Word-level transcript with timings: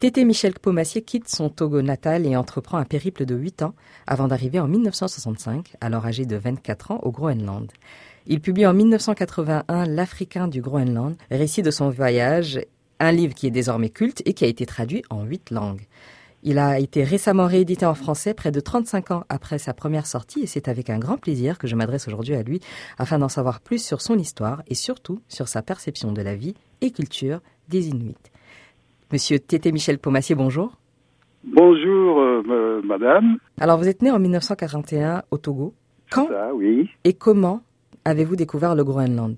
Tété 0.00 0.24
Michel 0.24 0.54
Pomassier 0.54 1.02
quitte 1.02 1.28
son 1.28 1.48
Togo 1.48 1.80
natal 1.80 2.26
et 2.26 2.36
entreprend 2.36 2.78
un 2.78 2.84
périple 2.84 3.24
de 3.24 3.34
8 3.34 3.62
ans 3.62 3.74
avant 4.06 4.28
d'arriver 4.28 4.60
en 4.60 4.68
1965, 4.68 5.76
alors 5.80 6.04
âgé 6.04 6.26
de 6.26 6.36
24 6.36 6.90
ans, 6.90 7.00
au 7.02 7.10
Groenland. 7.10 7.70
Il 8.26 8.40
publie 8.40 8.66
en 8.66 8.74
1981 8.74 9.86
L'Africain 9.86 10.48
du 10.48 10.60
Groenland, 10.60 11.14
récit 11.30 11.62
de 11.62 11.70
son 11.70 11.90
voyage, 11.90 12.60
un 13.00 13.12
livre 13.12 13.34
qui 13.34 13.46
est 13.46 13.52
désormais 13.52 13.88
culte 13.88 14.22
et 14.26 14.34
qui 14.34 14.44
a 14.44 14.48
été 14.48 14.66
traduit 14.66 15.04
en 15.10 15.24
huit 15.24 15.50
langues. 15.50 15.86
Il 16.42 16.58
a 16.58 16.78
été 16.78 17.04
récemment 17.04 17.46
réédité 17.46 17.86
en 17.86 17.94
français 17.94 18.34
près 18.34 18.50
de 18.50 18.60
35 18.60 19.10
ans 19.12 19.24
après 19.30 19.58
sa 19.58 19.72
première 19.72 20.06
sortie 20.06 20.40
et 20.40 20.46
c'est 20.46 20.68
avec 20.68 20.90
un 20.90 20.98
grand 20.98 21.16
plaisir 21.16 21.56
que 21.56 21.66
je 21.66 21.74
m'adresse 21.74 22.06
aujourd'hui 22.06 22.34
à 22.34 22.42
lui 22.42 22.60
afin 22.98 23.18
d'en 23.18 23.30
savoir 23.30 23.60
plus 23.60 23.82
sur 23.82 24.02
son 24.02 24.18
histoire 24.18 24.62
et 24.66 24.74
surtout 24.74 25.22
sur 25.28 25.48
sa 25.48 25.62
perception 25.62 26.12
de 26.12 26.20
la 26.20 26.34
vie 26.34 26.54
et 26.82 26.90
culture 26.90 27.40
des 27.70 27.88
Inuits. 27.88 28.16
Monsieur 29.14 29.38
Tété 29.38 29.70
Michel 29.70 30.00
Pomassier, 30.00 30.34
bonjour. 30.34 30.72
Bonjour, 31.44 32.18
euh, 32.18 32.82
madame. 32.82 33.36
Alors, 33.60 33.78
vous 33.78 33.86
êtes 33.88 34.02
né 34.02 34.10
en 34.10 34.18
1941 34.18 35.22
au 35.30 35.38
Togo. 35.38 35.72
Quand 36.10 36.26
Ça, 36.26 36.52
oui. 36.52 36.90
et 37.04 37.12
comment 37.12 37.60
avez-vous 38.04 38.34
découvert 38.34 38.74
le 38.74 38.82
Groenland? 38.82 39.36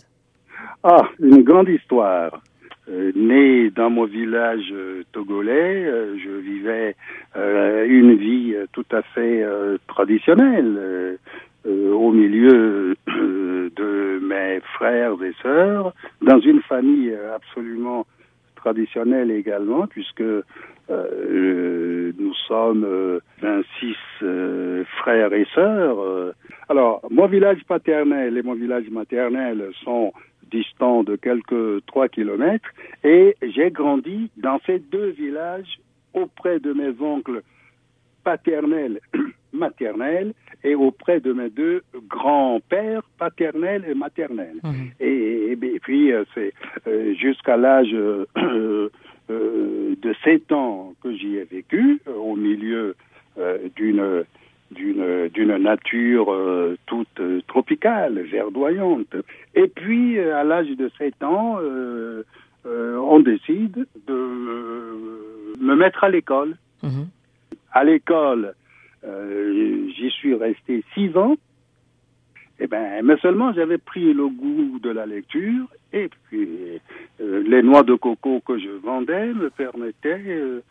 Ah, 0.82 1.02
une 1.20 1.42
grande 1.42 1.68
histoire. 1.68 2.40
Euh, 2.88 3.12
né 3.14 3.68
dans 3.68 3.90
mon 3.90 4.06
village 4.06 4.72
euh, 4.72 5.02
togolais, 5.12 5.84
euh, 5.84 6.16
je 6.24 6.30
vivais 6.30 6.96
une 7.34 8.14
vie 8.14 8.54
tout 8.72 8.86
à 8.92 9.02
fait 9.02 9.44
traditionnelle 9.88 11.18
au 11.66 12.12
milieu 12.12 12.96
de 13.08 14.20
mes 14.22 14.60
frères 14.76 15.22
et 15.22 15.34
sœurs, 15.42 15.92
dans 16.22 16.40
une 16.40 16.62
famille 16.62 17.14
absolument 17.34 18.06
traditionnelle 18.66 19.30
également, 19.30 19.86
puisque 19.86 20.20
euh, 20.90 22.12
nous 22.18 22.34
sommes 22.48 22.84
euh, 22.84 23.20
26 23.40 23.94
euh, 24.22 24.84
frères 24.98 25.32
et 25.32 25.46
sœurs. 25.54 26.00
euh. 26.00 26.32
Alors, 26.68 27.00
mon 27.10 27.26
village 27.28 27.62
paternel 27.68 28.36
et 28.36 28.42
mon 28.42 28.54
village 28.54 28.90
maternel 28.90 29.70
sont 29.84 30.12
distants 30.50 31.04
de 31.04 31.14
quelques 31.14 31.84
trois 31.86 32.08
kilomètres 32.08 32.68
et 33.04 33.36
j'ai 33.54 33.70
grandi 33.70 34.30
dans 34.36 34.58
ces 34.66 34.80
deux 34.80 35.10
villages 35.10 35.78
auprès 36.12 36.58
de 36.58 36.72
mes 36.72 36.92
oncles 37.00 37.42
paternels, 38.26 38.98
maternels 39.52 40.34
et 40.64 40.74
auprès 40.74 41.20
de 41.20 41.32
mes 41.32 41.48
deux 41.48 41.82
grands-pères 42.08 43.04
paternels 43.18 43.84
et 43.88 43.94
maternels. 43.94 44.58
Mhm. 44.64 44.90
Et, 45.00 45.52
et 45.52 45.80
puis, 45.80 46.12
euh, 46.12 46.24
c'est 46.34 46.52
euh, 46.88 47.14
jusqu'à 47.14 47.56
l'âge 47.56 47.94
euh, 47.94 48.26
de 49.28 50.14
7 50.24 50.52
ans 50.52 50.94
que 51.02 51.14
j'y 51.14 51.36
ai 51.36 51.44
vécu, 51.44 52.00
au 52.06 52.36
milieu 52.36 52.94
d'une 53.76 54.24
d'une 54.72 55.28
d'une 55.28 55.56
nature 55.56 56.32
euh, 56.32 56.76
toute 56.86 57.20
euh, 57.20 57.40
tropicale, 57.46 58.18
verdoyante. 58.20 59.14
Et 59.54 59.68
puis, 59.68 60.18
euh, 60.18 60.36
à 60.36 60.44
l'âge 60.44 60.68
de 60.68 60.90
7 60.98 61.22
ans, 61.22 61.58
on 62.64 63.20
décide 63.20 63.86
de 64.08 64.18
me 65.60 65.74
mettre 65.76 66.02
à 66.02 66.08
l'école. 66.08 66.56
Mhm. 66.82 67.06
À 67.76 67.84
l'école, 67.84 68.54
euh, 69.04 69.90
j'y 69.94 70.08
suis 70.08 70.34
resté 70.34 70.82
six 70.94 71.14
ans. 71.14 71.36
Eh 72.58 72.66
ben, 72.66 73.04
mais 73.04 73.18
seulement 73.18 73.52
j'avais 73.52 73.76
pris 73.76 74.14
le 74.14 74.28
goût 74.28 74.78
de 74.82 74.88
la 74.88 75.04
lecture 75.04 75.66
et 75.92 76.08
puis 76.08 76.80
euh, 77.20 77.42
les 77.46 77.62
noix 77.62 77.82
de 77.82 77.94
coco 77.94 78.40
que 78.40 78.58
je 78.58 78.70
vendais 78.70 79.26
me 79.34 79.50
permettaient 79.50 80.24
euh, 80.24 80.62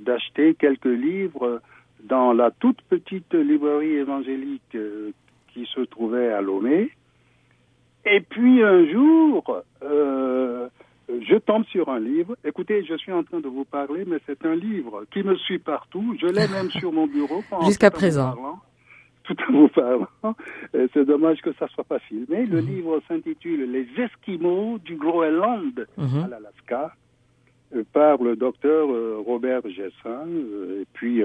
d'acheter 0.00 0.54
quelques 0.54 0.86
livres 0.86 1.60
dans 2.04 2.32
la 2.32 2.50
toute 2.52 2.80
petite 2.88 3.34
librairie 3.34 3.96
évangélique 3.96 4.78
qui 5.48 5.66
se 5.66 5.80
trouvait 5.82 6.32
à 6.32 6.40
Lomé. 6.40 6.90
Et 8.06 8.20
puis 8.20 8.62
un 8.62 8.90
jour, 8.90 9.62
je 11.20 11.36
tombe 11.36 11.64
sur 11.66 11.88
un 11.88 12.00
livre. 12.00 12.36
Écoutez, 12.44 12.84
je 12.84 12.94
suis 12.96 13.12
en 13.12 13.22
train 13.22 13.40
de 13.40 13.48
vous 13.48 13.64
parler, 13.64 14.04
mais 14.06 14.18
c'est 14.26 14.44
un 14.46 14.54
livre 14.54 15.04
qui 15.12 15.22
me 15.22 15.36
suit 15.36 15.58
partout. 15.58 16.16
Je 16.20 16.26
l'ai 16.26 16.48
même 16.48 16.70
sur 16.80 16.92
mon 16.92 17.06
bureau. 17.06 17.42
Jusqu'à 17.64 17.90
présent. 17.90 18.32
parlant. 18.32 18.58
Tout 19.24 19.36
en 19.48 19.52
vous 19.52 19.68
parlant. 19.68 20.34
C'est 20.92 21.04
dommage 21.04 21.40
que 21.42 21.52
ça 21.54 21.68
soit 21.68 21.84
pas 21.84 21.98
filmé. 22.00 22.46
Le 22.46 22.60
Mhm. 22.62 22.66
livre 22.68 23.00
s'intitule 23.06 23.70
Les 23.70 23.86
Esquimaux 24.02 24.78
du 24.78 24.96
Groenland 24.96 25.86
Mhm. 25.96 26.24
à 26.24 26.28
l'Alaska 26.28 26.94
euh, 27.76 27.84
par 27.92 28.20
le 28.22 28.34
docteur 28.34 28.90
euh, 28.90 29.18
Robert 29.24 29.62
Gessin. 29.68 30.26
euh, 30.26 30.82
et 30.82 30.86
puis, 30.94 31.22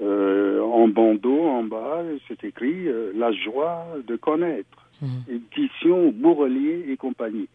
euh, 0.00 0.60
en 0.62 0.88
bandeau, 0.88 1.42
en 1.42 1.62
bas, 1.62 2.02
c'est 2.26 2.42
écrit 2.42 2.86
La 3.14 3.30
joie 3.30 3.84
de 4.06 4.16
connaître 4.16 4.78
Mhm. 5.02 5.08
édition 5.28 6.10
Bourrelier 6.12 6.86
et 6.88 6.96
compagnie. 6.96 7.48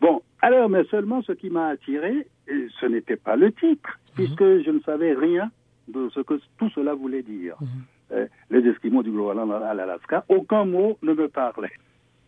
Bon, 0.00 0.22
alors, 0.40 0.68
mais 0.68 0.84
seulement 0.84 1.22
ce 1.22 1.32
qui 1.32 1.50
m'a 1.50 1.68
attiré, 1.68 2.26
ce 2.46 2.86
n'était 2.86 3.16
pas 3.16 3.36
le 3.36 3.52
titre, 3.52 3.98
puisque 4.14 4.42
je 4.42 4.70
ne 4.70 4.80
savais 4.80 5.12
rien 5.12 5.50
de 5.88 6.08
ce 6.10 6.20
que 6.20 6.40
tout 6.58 6.70
cela 6.70 6.94
voulait 6.94 7.22
dire. 7.22 7.56
Mhm. 7.60 7.68
Euh, 8.12 8.26
les 8.50 8.66
Esquimaux 8.68 9.02
du 9.02 9.10
Groenland 9.12 9.50
à 9.52 9.74
l'Alaska, 9.74 10.24
aucun 10.28 10.64
mot 10.64 10.98
ne 11.02 11.12
me 11.12 11.28
parlait. 11.28 11.72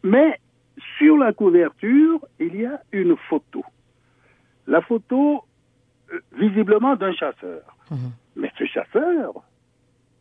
Mais 0.02 0.38
sur 0.98 1.16
la 1.16 1.32
couverture, 1.32 2.20
il 2.38 2.60
y 2.60 2.66
a 2.66 2.80
une 2.92 3.16
photo. 3.28 3.64
La 4.66 4.80
photo, 4.80 5.44
euh, 6.12 6.20
visiblement, 6.38 6.94
d'un 6.96 7.12
chasseur. 7.12 7.62
Mhm. 7.90 8.12
Mais 8.36 8.52
ce 8.58 8.64
chasseur 8.64 9.34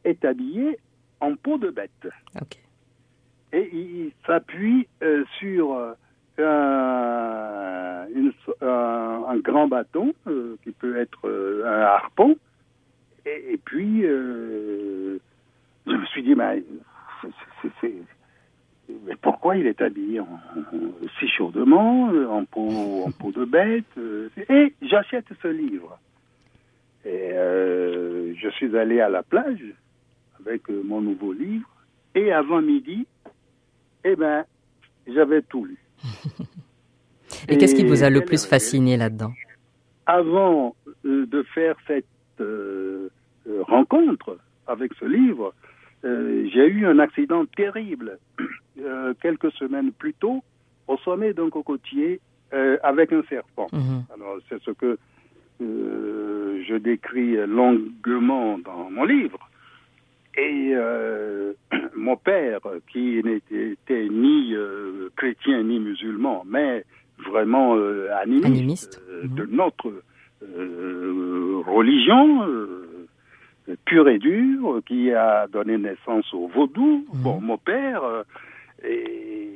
est 0.04 0.24
habillé 0.26 0.78
en 1.20 1.36
peau 1.36 1.58
de 1.58 1.70
bête 1.70 2.08
et 3.54 3.70
il 3.74 4.12
s'appuie 4.26 4.88
euh, 5.04 5.24
sur 5.40 5.96
un, 6.44 8.08
une 8.16 8.32
un- 8.62 9.38
grand 9.38 9.68
bâton 9.68 10.14
euh, 10.28 10.56
qui 10.64 10.72
peut 10.72 10.98
être 10.98 11.28
euh, 11.28 11.64
un 11.66 11.82
harpon. 11.82 12.36
Et, 13.26 13.60
puis, 13.64 14.06
euh, 14.06 15.20
je 15.86 15.92
me 15.92 16.06
suis 16.08 16.24
dit, 16.24 16.36
mais, 16.36 16.64
pourquoi 19.22 19.58
il 19.58 19.68
est 19.68 19.80
habillé 19.82 20.20
en, 20.20 20.40
si 21.20 21.28
chaudement, 21.28 22.10
en 22.30 22.46
peau, 22.46 23.04
en 23.06 23.30
de 23.30 23.46
bête 23.46 23.86
Et 24.50 24.74
j'achète 24.82 25.26
ce 25.42 25.48
livre. 25.48 26.00
Et 27.06 27.32
je 27.34 28.50
suis 28.54 28.76
allé 28.76 29.02
à 29.02 29.10
la 29.10 29.22
plage 29.24 29.64
avec 30.40 30.68
mon 30.70 31.02
nouveau 31.02 31.32
livre. 31.34 31.70
Et 32.16 32.32
avant 32.32 32.62
midi, 32.62 33.06
eh 34.04 34.16
ben, 34.16 34.44
j'avais 35.08 35.42
tout 35.44 35.66
lu. 35.66 35.78
Et 37.48 37.58
qu'est-ce 37.58 37.76
qui 37.76 37.86
vous 37.86 38.04
a 38.04 38.10
le 38.10 38.22
plus 38.22 38.46
fasciné 38.46 38.98
là-dedans? 38.98 39.34
Avant 40.06 40.76
euh, 41.06 41.26
de 41.26 41.44
faire 41.44 41.76
cette 41.88 42.06
euh, 42.40 43.10
euh, 43.48 43.64
rencontre 43.64 44.38
avec 44.68 44.92
ce 45.00 45.06
livre, 45.06 45.54
euh, 46.06 46.48
j'ai 46.54 46.68
eu 46.68 46.86
un 46.86 47.00
accident 47.00 47.46
terrible 47.46 48.20
euh, 48.80 49.14
quelques 49.22 49.52
semaines 49.54 49.92
plus 49.92 50.14
tôt 50.14 50.44
au 50.88 50.98
sommet 50.98 51.34
d'un 51.34 51.50
cocotier 51.50 52.20
avec 52.84 53.14
un 53.14 53.24
serpent. 53.30 53.68
Mhm. 53.72 54.04
Alors, 54.14 54.36
c'est 54.50 54.62
ce 54.62 54.72
que 54.72 54.98
je 55.62 56.76
décris 56.76 57.38
longuement 57.48 58.60
dans 58.60 58.90
mon 58.90 59.06
livre. 59.06 59.40
Et 60.38 60.72
euh, 60.74 61.54
mon 61.96 62.16
père, 62.16 62.60
qui 62.92 63.22
n'était 63.24 64.08
ni 64.10 64.54
euh, 64.56 65.10
chrétien 65.16 65.64
ni 65.64 65.80
musulman, 65.80 66.44
mais 66.48 66.86
vraiment 67.30 67.76
euh, 67.76 68.08
animiste, 68.22 68.46
Animiste. 68.46 69.02
euh, 69.10 69.24
Mhm. 69.28 69.36
de 69.36 69.46
notre 69.56 69.94
euh, 70.44 71.62
religion, 71.68 72.44
euh, 72.48 72.88
pure 73.86 74.10
et 74.10 74.18
dure, 74.20 74.82
qui 74.88 75.12
a 75.14 75.48
donné 75.48 75.78
naissance 75.78 76.34
au 76.34 76.48
vaudou. 76.48 77.06
Mhm. 77.14 77.22
Bon, 77.24 77.40
mon 77.42 77.58
père 77.58 78.02
et, 78.84 79.50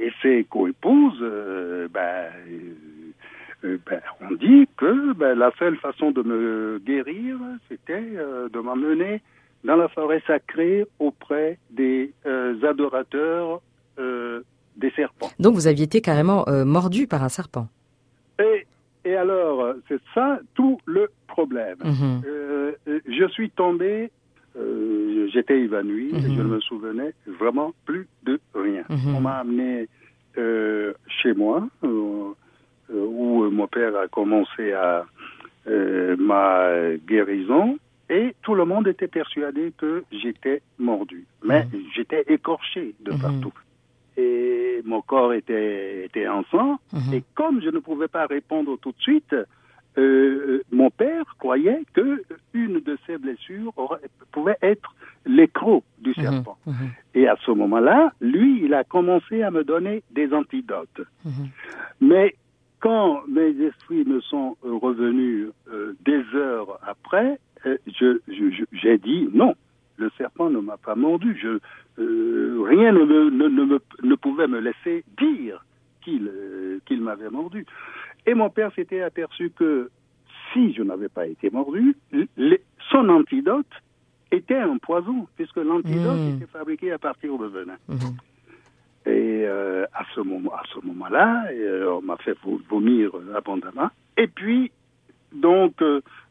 et 0.00 0.12
ses 0.22 0.44
coépouses, 0.44 1.20
ben, 1.92 2.26
ben, 3.62 4.00
on 4.20 4.34
dit 4.34 4.66
que 4.76 5.12
ben, 5.12 5.38
la 5.38 5.52
seule 5.58 5.76
façon 5.76 6.10
de 6.10 6.22
me 6.22 6.80
guérir, 6.84 7.36
c'était 7.68 8.02
euh, 8.16 8.48
de 8.48 8.58
m'emmener 8.58 9.20
dans 9.64 9.76
la 9.76 9.88
forêt 9.88 10.22
sacrée 10.26 10.84
auprès 10.98 11.58
des 11.70 12.12
euh, 12.26 12.60
adorateurs 12.68 13.60
euh, 13.98 14.40
des 14.76 14.90
serpents. 14.92 15.30
Donc 15.38 15.54
vous 15.54 15.66
aviez 15.66 15.84
été 15.84 16.00
carrément 16.00 16.48
euh, 16.48 16.64
mordu 16.64 17.06
par 17.06 17.22
un 17.22 17.28
serpent. 17.28 17.68
Et, 18.40 18.66
et 19.04 19.14
alors, 19.16 19.74
c'est 19.88 20.00
ça 20.14 20.40
tout 20.54 20.78
le 20.86 21.08
problème. 21.28 21.76
Mhm. 21.84 22.22
Je 23.06 23.28
suis 23.28 23.50
tombé, 23.50 24.10
j'étais 25.32 25.60
évanoui, 25.60 26.10
et 26.10 26.14
Mhm. 26.14 26.34
je 26.36 26.42
ne 26.42 26.48
me 26.48 26.60
souvenais 26.60 27.12
vraiment 27.26 27.72
plus 27.84 28.08
de 28.24 28.40
rien. 28.54 28.84
Mhm. 28.88 29.14
On 29.16 29.20
m'a 29.20 29.38
amené 29.38 29.88
chez 30.36 31.34
moi, 31.34 31.68
où 31.82 32.34
mon 33.50 33.66
père 33.68 33.96
a 33.96 34.08
commencé 34.08 34.72
à, 34.72 35.04
ma 36.18 36.68
guérison 37.06 37.78
et 38.12 38.34
tout 38.42 38.54
le 38.54 38.66
monde 38.66 38.86
était 38.88 39.08
persuadé 39.08 39.72
que 39.78 40.04
j'étais 40.12 40.60
mordu. 40.78 41.26
Mais 41.42 41.64
mhm. 41.64 41.82
j'étais 41.94 42.24
écorché 42.28 42.94
de 43.00 43.12
mhm. 43.12 43.20
partout. 43.20 43.54
Et 44.18 44.82
mon 44.84 45.00
corps 45.00 45.32
était, 45.32 46.04
était 46.04 46.28
en 46.28 46.44
sang. 46.50 46.78
Mhm. 46.92 47.14
Et 47.14 47.24
comme 47.34 47.62
je 47.62 47.70
ne 47.70 47.78
pouvais 47.78 48.08
pas 48.08 48.26
répondre 48.26 48.76
tout 48.82 48.92
de 48.92 49.00
suite, 49.00 49.34
euh, 49.96 50.62
mon 50.70 50.90
père 50.90 51.24
croyait 51.38 51.84
que 51.94 52.22
une 52.52 52.80
de 52.80 52.98
ces 53.06 53.16
blessures 53.16 53.72
pouvait 54.30 54.58
être 54.60 54.94
l'écrou 55.24 55.82
du 55.98 56.12
serpent. 56.12 56.58
Et 57.14 57.28
à 57.28 57.36
ce 57.46 57.50
moment-là, 57.50 58.12
lui, 58.20 58.62
il 58.64 58.74
a 58.74 58.84
commencé 58.84 59.42
à 59.42 59.50
me 59.50 59.64
donner 59.64 60.02
des 60.10 60.34
antidotes. 60.34 61.00
Mais 62.00 62.34
quand 62.80 63.22
mes 63.28 63.54
esprits 63.64 64.04
me 64.04 64.20
sont 64.20 64.56
revenus 64.62 65.48
euh, 65.70 65.94
des 66.04 66.22
heures 66.34 66.78
après, 66.86 67.38
euh, 67.66 67.76
je, 67.86 68.64
j'ai 68.72 68.98
dit 68.98 69.28
non, 69.32 69.54
le 69.96 70.10
serpent 70.18 70.50
ne 70.50 70.60
m'a 70.60 70.76
pas 70.76 70.94
mordu. 70.94 71.38
Je, 71.40 71.58
euh, 72.02 72.62
rien 72.62 72.92
ne, 72.92 73.04
ne, 73.04 73.78
ne, 74.02 74.14
pouvait 74.14 74.48
me 74.48 74.60
laisser 74.60 75.04
dire 75.18 75.64
qu'il 76.02 76.28
euh, 76.28 76.80
qu'il 76.86 77.00
m'avait 77.00 77.30
mordu. 77.30 77.66
Et 78.26 78.34
mon 78.34 78.50
père 78.50 78.72
s'était 78.74 79.02
aperçu 79.02 79.50
que 79.50 79.90
si 80.52 80.72
je 80.74 80.82
n'avais 80.82 81.08
pas 81.08 81.26
été 81.26 81.50
mordu, 81.50 81.96
son 82.90 83.08
antidote 83.08 83.66
était 84.30 84.58
un 84.58 84.78
poison, 84.78 85.26
puisque 85.36 85.56
l'antidote 85.56 86.18
mmh. 86.18 86.36
était 86.36 86.46
fabriqué 86.46 86.92
à 86.92 86.98
partir 86.98 87.36
de 87.38 87.46
venin. 87.46 87.76
Mmh. 87.88 89.08
Et 89.10 89.46
à 89.46 90.04
ce 90.14 90.20
moment, 90.20 90.52
à 90.54 90.62
ce 90.72 90.84
moment-là, 90.86 91.46
on 91.88 92.02
m'a 92.02 92.16
fait 92.18 92.36
vomir 92.68 93.10
abondamment. 93.34 93.90
Et 94.16 94.28
puis, 94.28 94.70
donc, 95.34 95.74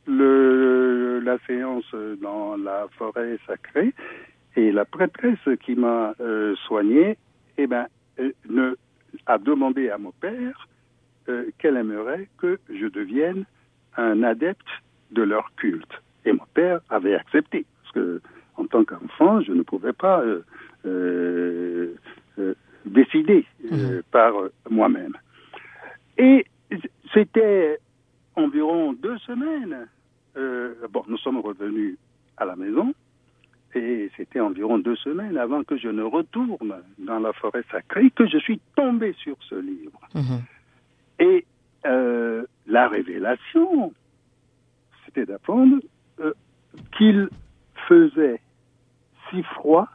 le, 0.07 1.19
la 1.23 1.37
séance 1.47 1.85
dans 2.21 2.57
la 2.57 2.87
forêt 2.97 3.37
sacrée 3.47 3.93
et 4.55 4.71
la 4.71 4.85
prêtresse 4.85 5.39
qui 5.63 5.75
m'a 5.75 6.13
euh, 6.19 6.55
soigné, 6.67 7.17
eh 7.57 7.67
ben, 7.67 7.87
euh, 8.19 8.31
ne, 8.49 8.75
a 9.25 9.37
demandé 9.37 9.89
à 9.89 9.97
mon 9.97 10.11
père 10.11 10.67
euh, 11.29 11.45
qu'elle 11.57 11.77
aimerait 11.77 12.27
que 12.37 12.59
je 12.69 12.87
devienne 12.87 13.45
un 13.97 14.23
adepte 14.23 14.67
de 15.11 15.23
leur 15.23 15.51
culte. 15.55 16.01
Et 16.25 16.31
mon 16.33 16.45
père 16.53 16.79
avait 16.89 17.15
accepté, 17.15 17.65
parce 17.81 17.93
que 17.93 18.21
en 18.57 18.65
tant 18.65 18.83
qu'enfant, 18.83 19.41
je 19.41 19.53
ne 19.53 19.63
pouvais 19.63 19.93
pas 19.93 20.23
décider 22.85 23.45
mmh. 23.69 24.01
par 24.11 24.33
moi-même. 24.69 25.17
Et 26.17 26.45
c'était 27.13 27.79
environ 28.35 28.93
deux 28.93 29.17
semaines, 29.19 29.87
euh, 30.37 30.73
bon, 30.89 31.03
nous 31.07 31.17
sommes 31.17 31.39
revenus 31.39 31.97
à 32.37 32.45
la 32.45 32.55
maison 32.55 32.93
et 33.73 34.11
c'était 34.17 34.39
environ 34.39 34.79
deux 34.79 34.95
semaines 34.97 35.37
avant 35.37 35.63
que 35.63 35.77
je 35.77 35.87
ne 35.87 36.03
retourne 36.03 36.75
dans 36.99 37.19
la 37.19 37.33
forêt 37.33 37.63
sacrée 37.71 38.11
que 38.11 38.27
je 38.27 38.37
suis 38.37 38.59
tombé 38.75 39.13
sur 39.13 39.37
ce 39.49 39.55
livre. 39.55 39.99
Mhm. 40.13 40.41
Et 41.19 41.45
euh, 41.85 42.45
la 42.67 42.87
révélation, 42.87 43.93
c'était 45.05 45.25
d'apprendre 45.25 45.77
euh, 46.19 46.33
qu'il 46.97 47.29
faisait 47.87 48.41
si 49.29 49.43
froid 49.43 49.87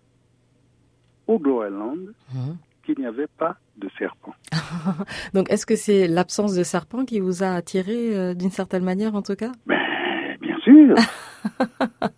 au 1.27 1.39
Groenland 1.39 2.13
mhm. 2.35 2.57
Qu'il 2.87 2.99
n'y 3.01 3.07
avait 3.07 3.27
pas 3.39 3.57
de 3.77 3.89
serpent. 3.99 4.35
Donc, 5.35 5.51
est-ce 5.51 5.67
que 5.67 5.77
c'est 5.77 6.07
l'absence 6.07 6.55
de 6.55 6.63
serpent 6.63 7.05
qui 7.05 7.21
vous 7.21 7.43
a 7.43 7.49
attiré 7.49 8.17
euh, 8.17 8.35
d'une 8.35 8.51
certaine 8.51 8.85
manière, 8.85 9.15
en 9.15 9.23
tout 9.23 9.35
cas? 9.35 9.53
Ben, 9.67 9.77
Bien 10.41 10.57
sûr. 10.61 10.95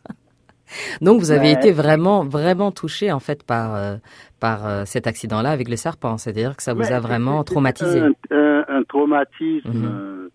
Donc, 1.00 1.20
vous 1.20 1.30
avez 1.30 1.50
été 1.50 1.72
vraiment, 1.72 2.24
vraiment 2.24 2.70
touché 2.70 3.10
en 3.10 3.20
fait 3.20 3.42
par 3.42 3.74
euh, 3.74 3.96
par 4.38 4.66
euh, 4.66 4.84
cet 4.84 5.06
accident-là 5.06 5.50
avec 5.50 5.68
le 5.68 5.76
serpent. 5.76 6.18
C'est-à-dire 6.18 6.56
que 6.56 6.62
ça 6.62 6.74
vous 6.74 6.92
a 6.92 7.00
vraiment 7.00 7.42
traumatisé. 7.42 8.02
Un, 8.30 8.82
traumatisme 8.88 9.70
mhm. 9.70 10.28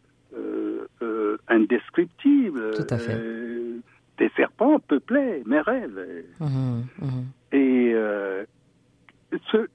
indescriptible. 1.47 2.71
Tout 2.75 2.87
à 2.89 2.97
fait. 2.97 3.21
des 4.17 4.29
serpents 4.35 4.79
peuplaient 4.79 5.43
mes 5.45 5.61
rêves. 5.61 5.99
Mhm, 6.39 6.85
mhm. 6.99 7.25
Et 7.51 7.95
ce, 9.51 9.67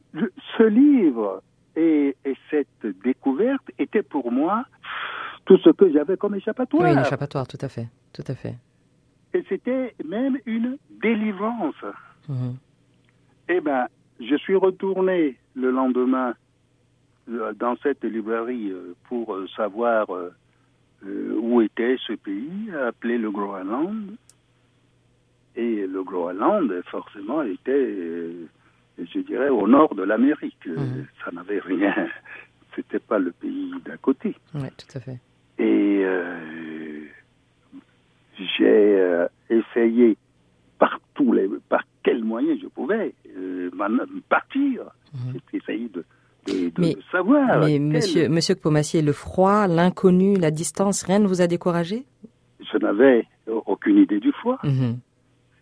ce 0.57 0.63
livre 0.63 1.43
et, 1.79 2.17
cette 2.51 2.87
découverte 3.05 3.71
était 3.79 4.03
pour 4.03 4.33
moi 4.33 4.65
tout 5.45 5.59
ce 5.59 5.71
que 5.71 5.91
j'avais 5.93 6.17
comme 6.17 6.35
échappatoire. 6.35 6.85
Oui, 6.85 6.93
une 6.93 7.01
échappatoire, 7.01 7.47
tout 7.47 7.59
à 7.61 7.69
fait, 7.69 7.89
tout 8.13 8.25
à 8.27 8.35
fait. 8.35 8.55
Et 9.35 9.45
c'était 9.49 9.95
même 10.05 10.39
une 10.47 10.79
délivrance. 11.03 11.83
Mhm. 12.29 12.57
Eh 13.49 13.61
bien, 13.61 13.87
je 14.21 14.37
suis 14.37 14.57
retourné 14.57 15.37
le 15.55 15.71
lendemain 15.71 16.35
euh, 17.31 17.53
dans 17.55 17.77
cette 17.83 18.05
librairie 18.05 18.71
euh, 18.71 18.95
pour 19.09 19.35
euh, 19.35 19.47
savoir 19.57 20.07
où 21.05 21.63
était 21.63 21.97
ce 22.07 22.15
pays, 22.15 22.71
appelé 22.87 23.19
le 23.19 23.31
Groenland. 23.31 24.17
Et 25.55 25.87
le 25.87 26.03
Groenland, 26.03 26.73
forcément, 26.91 27.43
était 27.43 28.35
je 28.99 29.21
dirais, 29.21 29.49
au 29.49 29.67
nord 29.67 29.95
de 29.95 30.03
l'Amérique. 30.03 30.67
Mhm. 30.67 31.07
Ça 31.25 31.31
n'avait 31.33 31.61
rien. 31.61 31.95
C'était 32.77 32.99
pas 32.99 33.19
le 33.19 33.33
pays 33.33 33.73
d'à 33.85 33.97
côté. 33.97 34.35
Oui, 34.55 34.69
tout 34.77 34.99
à 34.99 35.01
fait. 35.01 35.19
Et 35.59 36.03
euh, 36.05 37.05
j'ai 38.39 38.65
euh, 38.65 39.27
essayé 39.51 40.17
par 40.79 41.01
tous 41.15 41.33
les, 41.33 41.49
par 41.69 41.83
quels 42.05 42.23
moyens 42.23 42.61
je 42.63 42.69
pouvais 42.69 43.15
euh, 43.37 43.71
partir. 44.29 44.85
Mhm. 45.13 45.41
J'ai 45.53 45.59
essayé 45.59 45.89
de, 45.89 46.05
de, 46.47 47.03
savoir. 47.11 47.61
Mais 47.61 47.79
monsieur, 47.81 48.29
monsieur 48.29 48.55
Pomassier, 48.55 49.03
le 49.03 49.13
froid, 49.13 49.67
l'inconnu, 49.67 50.37
la 50.37 50.53
distance, 50.53 51.03
rien 51.03 51.19
ne 51.19 51.27
vous 51.27 51.41
a 51.41 51.47
découragé? 51.49 52.05
Je 52.61 52.79
n'avais 52.79 53.27
aucune 53.67 53.99
idée 53.99 54.21
du 54.21 54.31
froid. 54.33 54.59
Mhm. 54.63 54.99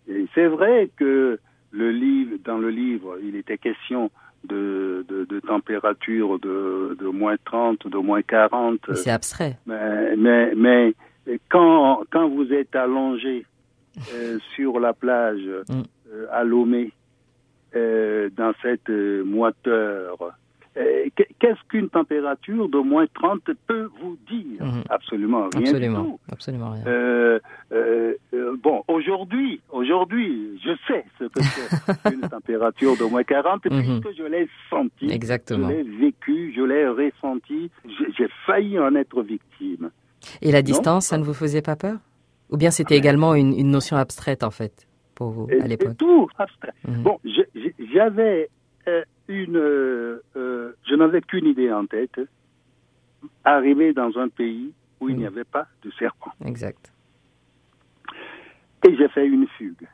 Et 0.08 0.26
c'est 0.34 0.46
vrai 0.46 0.90
que 0.96 1.38
le 1.70 1.90
livre, 1.90 2.36
dans 2.44 2.58
le 2.58 2.70
livre, 2.70 3.18
il 3.22 3.36
était 3.36 3.58
question 3.58 4.10
de, 4.44 5.04
de, 5.08 5.40
température 5.40 6.38
de, 6.38 6.96
de 6.98 7.06
moins 7.06 7.36
30, 7.44 7.88
de 7.88 7.98
moins 7.98 8.22
40. 8.22 8.94
C'est 8.94 9.10
abstrait. 9.10 9.58
Mais, 9.66 10.16
mais, 10.16 10.54
mais, 10.54 10.94
quand, 11.48 12.04
quand 12.10 12.28
vous 12.28 12.52
êtes 12.52 12.74
allongé 12.76 13.44
euh, 14.12 14.38
sur 14.54 14.78
la 14.78 14.92
plage 14.92 15.46
mm. 15.68 15.82
euh, 16.12 16.26
à 16.30 16.44
Lomé, 16.44 16.92
euh, 17.74 18.30
dans 18.36 18.52
cette 18.62 18.88
moiteur, 18.88 20.16
qu'est-ce 20.76 21.60
qu'une 21.68 21.88
température 21.88 22.68
de 22.68 22.78
moins 22.78 23.06
30 23.14 23.40
peut 23.66 23.88
vous 24.00 24.16
dire 24.28 24.62
mhm. 24.62 24.84
Absolument 24.90 25.48
rien 25.52 25.62
absolument, 25.62 26.02
du 26.02 26.08
tout. 26.08 26.20
Absolument 26.30 26.70
rien. 26.70 26.82
Euh, 26.86 27.38
euh, 27.72 28.14
bon, 28.62 28.82
aujourd'hui, 28.88 29.60
aujourd'hui, 29.70 30.60
je 30.64 30.70
sais 30.86 31.04
ce 31.18 31.24
que 31.24 31.42
c'est 31.42 32.12
une 32.14 32.28
température 32.28 32.96
de 32.96 33.04
moins 33.04 33.24
40 33.24 33.64
mhm. 33.64 34.00
puisque 34.00 34.18
je 34.18 34.24
l'ai 34.24 34.48
senti. 34.68 35.10
Exactement. 35.10 35.68
Je 35.68 35.74
l'ai 35.74 35.82
vécu, 35.82 36.52
je 36.54 36.62
l'ai 36.62 36.86
ressenti. 36.88 37.70
J'ai 38.18 38.28
failli 38.46 38.78
en 38.78 38.94
être 38.94 39.22
victime. 39.22 39.90
Et 40.42 40.52
la 40.52 40.62
distance, 40.62 41.06
ça 41.06 41.18
ne 41.18 41.24
vous 41.24 41.34
faisait 41.34 41.62
pas 41.62 41.76
peur? 41.76 41.98
Ou 42.50 42.56
bien 42.56 42.70
c'était 42.70 42.94
ah, 42.94 42.98
également 42.98 43.34
une, 43.34 43.58
une, 43.58 43.70
notion 43.70 43.96
abstraite 43.96 44.44
en 44.44 44.50
fait 44.50 44.86
pour 45.16 45.30
vous 45.30 45.48
à 45.60 45.66
l'époque? 45.66 45.96
Tout 45.98 46.28
abstrait. 46.38 46.72
Mhm. 46.86 47.02
Bon, 47.02 47.18
j'avais 47.92 48.48
une, 49.28 49.56
euh, 49.56 50.22
euh, 50.36 50.72
je 50.88 50.94
n'avais 50.94 51.20
qu'une 51.20 51.46
idée 51.46 51.72
en 51.72 51.86
tête, 51.86 52.20
arriver 53.44 53.92
dans 53.92 54.16
un 54.18 54.28
pays 54.28 54.72
où 55.00 55.08
il 55.08 55.16
n'y 55.16 55.26
avait 55.26 55.44
pas 55.44 55.66
de 55.82 55.90
serpent. 55.98 56.30
Exact. 56.44 56.92
Et 58.86 58.96
j'ai 58.96 59.08
fait 59.08 59.26
une 59.26 59.46
fugue. 59.58 59.86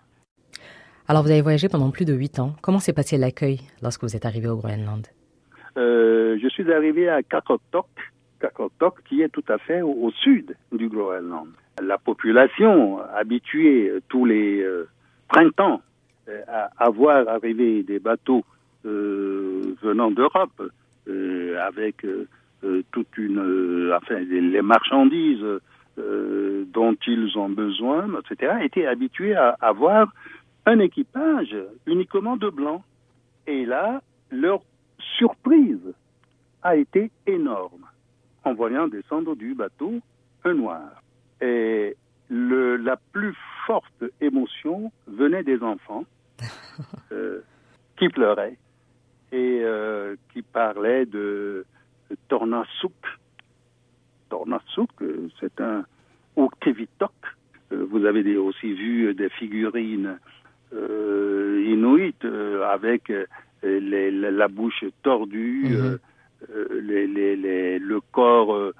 Alors 1.09 1.23
vous 1.23 1.31
avez 1.31 1.43
voyagé 1.43 1.69
pendant 1.69 1.91
plus 1.91 2.05
de 2.05 2.12
huit 2.12 2.39
ans. 2.39 2.55
Comment 2.62 2.79
s'est 2.79 2.93
passé 2.93 3.17
l'accueil 3.17 3.61
lorsque 3.83 4.03
vous 4.03 4.15
êt 4.15 4.27
arrivé 4.27 4.49
au 4.49 4.57
Groenland? 4.57 5.07
Euh, 5.77 6.39
Je 6.41 6.49
suis 6.49 6.71
arrivé 6.73 7.09
à 7.09 7.23
Kakotok, 7.23 7.89
Kakotok 8.41 9.03
qui 9.05 9.23
est 9.23 9.29
tout 9.29 9.45
à 9.49 9.59
fait 9.59 9.83
au, 9.83 10.11
sud 10.11 10.55
du 10.71 10.89
Groenland. 10.89 11.49
La 11.83 11.99
population 11.99 13.01
habituée 13.15 13.93
tous 14.09 14.27
les 14.27 14.65
printemps 15.29 15.81
à, 16.47 16.71
à 16.77 16.91
voir 16.91 17.27
arriver 17.29 17.83
des 17.83 17.99
bateaux 17.99 18.45
venant 18.85 20.11
d'Europe, 20.11 20.71
euh, 21.09 21.59
avec 21.61 22.05
euh, 22.05 22.27
toute 22.93 23.17
une, 23.17 23.93
enfin, 23.95 24.21
les 24.21 24.62
marchandises 24.62 25.45
dont 25.97 26.97
ils 27.07 27.37
ont 27.37 27.51
besoin, 27.51 28.09
etc., 28.21 28.55
étaient 28.62 28.87
habitués 28.87 29.35
à 29.35 29.57
avoir 29.61 30.11
un 30.65 30.79
équipage 30.79 31.55
uniquement 31.87 32.37
de 32.37 32.49
blanc. 32.49 32.83
Et 33.47 33.67
là, 33.67 34.01
leur 34.31 34.62
surprise 35.19 35.93
a 36.62 36.77
été 36.77 37.11
énorme 37.27 37.87
en 38.45 38.55
voyant 38.55 38.89
descendre 38.89 39.35
du 39.37 39.55
bateau 39.55 40.01
un 40.45 40.55
noir. 40.55 41.03
Et 41.41 41.97
le, 42.29 42.77
la 42.77 42.97
plus 43.12 43.37
forte 43.67 44.05
émotion 44.21 44.91
venait 45.07 45.43
des 45.43 45.62
enfants 45.62 46.05
euh, 47.12 47.41
qui 47.99 48.09
pleuraient 48.09 48.57
et 49.33 49.61
euh, 49.62 50.15
qui 50.33 50.43
parlaient 50.43 51.07
de 51.07 51.65
Tornasuk. 52.29 52.93
Tornasuk, 54.29 54.91
euh, 55.03 55.29
c'est 55.41 55.61
un 55.61 55.85
ou 56.37 56.49
Kevitok. 56.61 57.12
Euh, 57.73 57.87
vous 57.91 58.05
avez 58.05 58.37
aussi 58.37 58.73
vu 58.73 59.15
des 59.15 59.29
figurines 59.31 60.19
euh, 60.75 61.62
inuites 61.67 62.25
avec 62.71 63.12
les, 63.62 64.11
la, 64.11 64.49
bouche 64.49 64.85
tordue, 65.03 65.77
Mhm. 65.77 65.99
les, 66.81 67.07
les, 67.07 67.37
les- 67.37 67.79
le 67.79 68.01
corps 68.12 68.73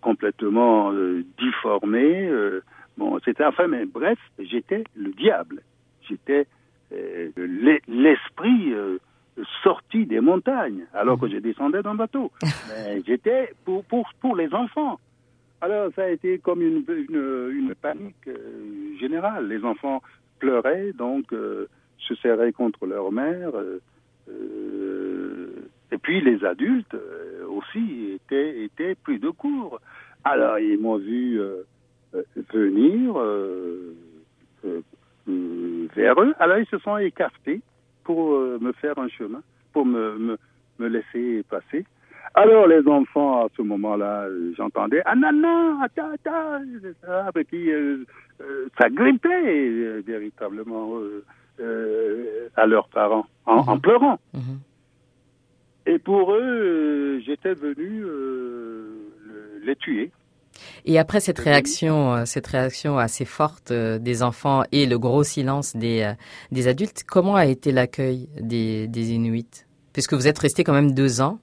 complètement 0.00 0.92
difformé. 1.38 2.28
euh, 2.28 2.60
bon, 2.98 3.18
c'était 3.24 3.44
enfin, 3.44 3.68
mais 3.68 3.86
bref, 3.86 4.18
j'étais 4.38 4.84
le 4.96 5.10
diable. 5.12 5.62
J'étais 6.08 6.46
euh, 6.92 7.30
l'e- 7.36 7.80
l'esprit 7.88 8.74
euh, 8.74 8.98
sorti 9.62 10.06
des 10.06 10.20
montagnes, 10.20 10.86
alors 10.92 11.18
que 11.18 11.28
je 11.28 11.38
descendais 11.38 11.82
d'un 11.82 11.94
bateau. 11.94 12.30
J'étais 13.06 13.52
pour, 13.64 13.84
pour, 13.84 14.08
pour 14.20 14.36
les 14.36 14.52
enfants. 14.52 14.98
Alors, 15.60 15.90
ça 15.94 16.04
a 16.04 16.08
été 16.08 16.38
comme 16.38 16.60
une, 16.60 16.84
une, 16.88 17.50
une 17.52 17.74
panique 17.74 18.26
euh, 18.26 18.98
générale. 18.98 19.48
Les 19.48 19.64
enfants 19.64 20.02
pleuraient, 20.38 20.92
donc 20.92 21.32
euh, 21.32 21.68
se 21.98 22.14
serraient 22.16 22.52
contre 22.52 22.86
leur 22.86 23.12
mère. 23.12 23.50
euh, 23.54 23.78
et 25.90 25.98
puis 25.98 26.20
les 26.20 26.44
adultes 26.44 26.96
aussi 27.48 28.12
étaient, 28.14 28.64
étaient 28.64 28.94
pris 28.94 29.18
de 29.18 29.28
court. 29.28 29.80
Alors, 30.24 30.58
ils 30.58 30.80
m'ont 30.80 30.96
vu 30.96 31.38
venir 32.52 33.14
vers 35.26 36.20
eux. 36.22 36.34
Alors, 36.38 36.58
ils 36.58 36.66
se 36.66 36.78
sont 36.78 36.96
écartés 36.96 37.60
pour 38.04 38.34
euh, 38.34 38.58
me 38.60 38.72
faire 38.72 38.98
un 38.98 39.08
chemin, 39.08 39.42
pour 39.72 39.84
me, 39.86 40.18
me, 40.18 40.36
me 40.78 40.88
laisser 40.88 41.42
passer. 41.48 41.84
Alors 42.34 42.66
les 42.66 42.86
enfants, 42.88 43.44
à 43.44 43.48
ce 43.56 43.62
moment-là, 43.62 44.22
euh, 44.24 44.52
j'entendais 44.56 45.02
ah 45.04 45.14
non 45.14 45.32
non, 45.32 45.80
attends 45.82 46.10
attends, 46.14 46.62
c'est 46.82 46.96
ça, 47.06 47.30
et 47.38 47.44
puis 47.44 47.70
euh, 47.70 48.04
euh, 48.40 48.68
ça 48.80 48.88
grimpait 48.88 49.68
euh, 49.68 50.02
véritablement 50.06 50.94
à 52.56 52.66
leurs 52.66 52.88
parents 52.88 53.26
en, 53.46 53.58
en 53.58 53.74
Mhm. 53.76 53.80
pleurant. 53.80 54.18
Mhm. 54.34 54.58
Et 55.86 55.98
pour 55.98 56.32
eux, 56.32 57.20
j'étais 57.24 57.54
venu 57.54 58.00
le- 58.00 59.60
les 59.64 59.76
tuer. 59.76 60.10
Et 60.84 60.98
après 60.98 61.20
cette 61.20 61.38
Mhm. 61.38 61.44
réaction, 61.44 62.14
euh, 62.14 62.24
cette 62.24 62.46
réaction 62.46 62.98
assez 62.98 63.24
forte 63.24 63.70
euh, 63.70 63.98
des 63.98 64.22
enfants 64.22 64.62
et 64.72 64.86
le 64.86 64.98
gros 64.98 65.22
silence 65.22 65.76
des, 65.76 66.02
euh, 66.02 66.12
des 66.50 66.68
adultes, 66.68 67.04
comment 67.06 67.34
a 67.36 67.46
été 67.46 67.72
l'accueil 67.72 68.28
des, 68.40 68.88
des 68.88 69.12
Inuits? 69.12 69.64
Puisque 69.92 70.14
vous 70.14 70.26
êtes 70.26 70.38
resté 70.38 70.64
quand 70.64 70.72
même 70.72 70.92
deux 70.94 71.20
ans 71.20 71.38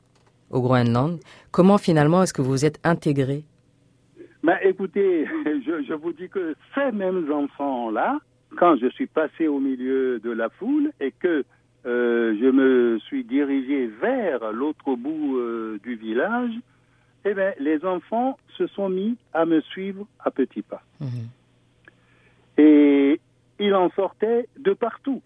au 0.49 0.61
Groenland, 0.61 1.19
comment 1.51 1.77
finalement 1.77 2.23
est-ce 2.23 2.33
que 2.33 2.41
vous 2.41 2.51
vous 2.51 2.65
êtes 2.65 2.79
intégré 2.83 3.43
Mais 4.43 4.57
écoutez, 4.63 5.25
je, 5.45 5.83
je 5.87 5.93
vous 5.93 6.13
dis 6.13 6.27
que 6.29 6.55
ces 6.73 6.91
mêmes 6.91 7.31
enfants-là, 7.31 8.17
quand 8.57 8.75
je 8.77 8.87
suis 8.89 9.05
passé 9.07 9.47
au 9.47 9.59
milieu 9.59 10.19
de 10.19 10.31
la 10.31 10.49
foule 10.49 10.91
et 10.99 11.11
que 11.11 11.43
euh, 11.85 12.35
je 12.41 12.47
me 12.49 12.99
suis 12.99 13.23
dirigé 13.23 13.87
vers 14.01 14.51
l'autre 14.51 14.95
bout 14.95 15.37
euh, 15.37 15.79
du 15.83 15.95
village, 15.95 16.51
eh 17.25 17.33
bien, 17.33 17.53
les 17.59 17.83
enfants 17.85 18.37
se 18.57 18.67
sont 18.67 18.89
mis 18.89 19.17
à 19.33 19.45
me 19.45 19.61
suivre 19.61 20.07
à 20.19 20.31
petits 20.31 20.61
pas. 20.61 20.81
Mhm. 20.99 21.27
Et 22.57 23.19
il 23.59 23.73
en 23.75 23.89
sortait 23.91 24.47
de 24.57 24.73
partout. 24.73 25.21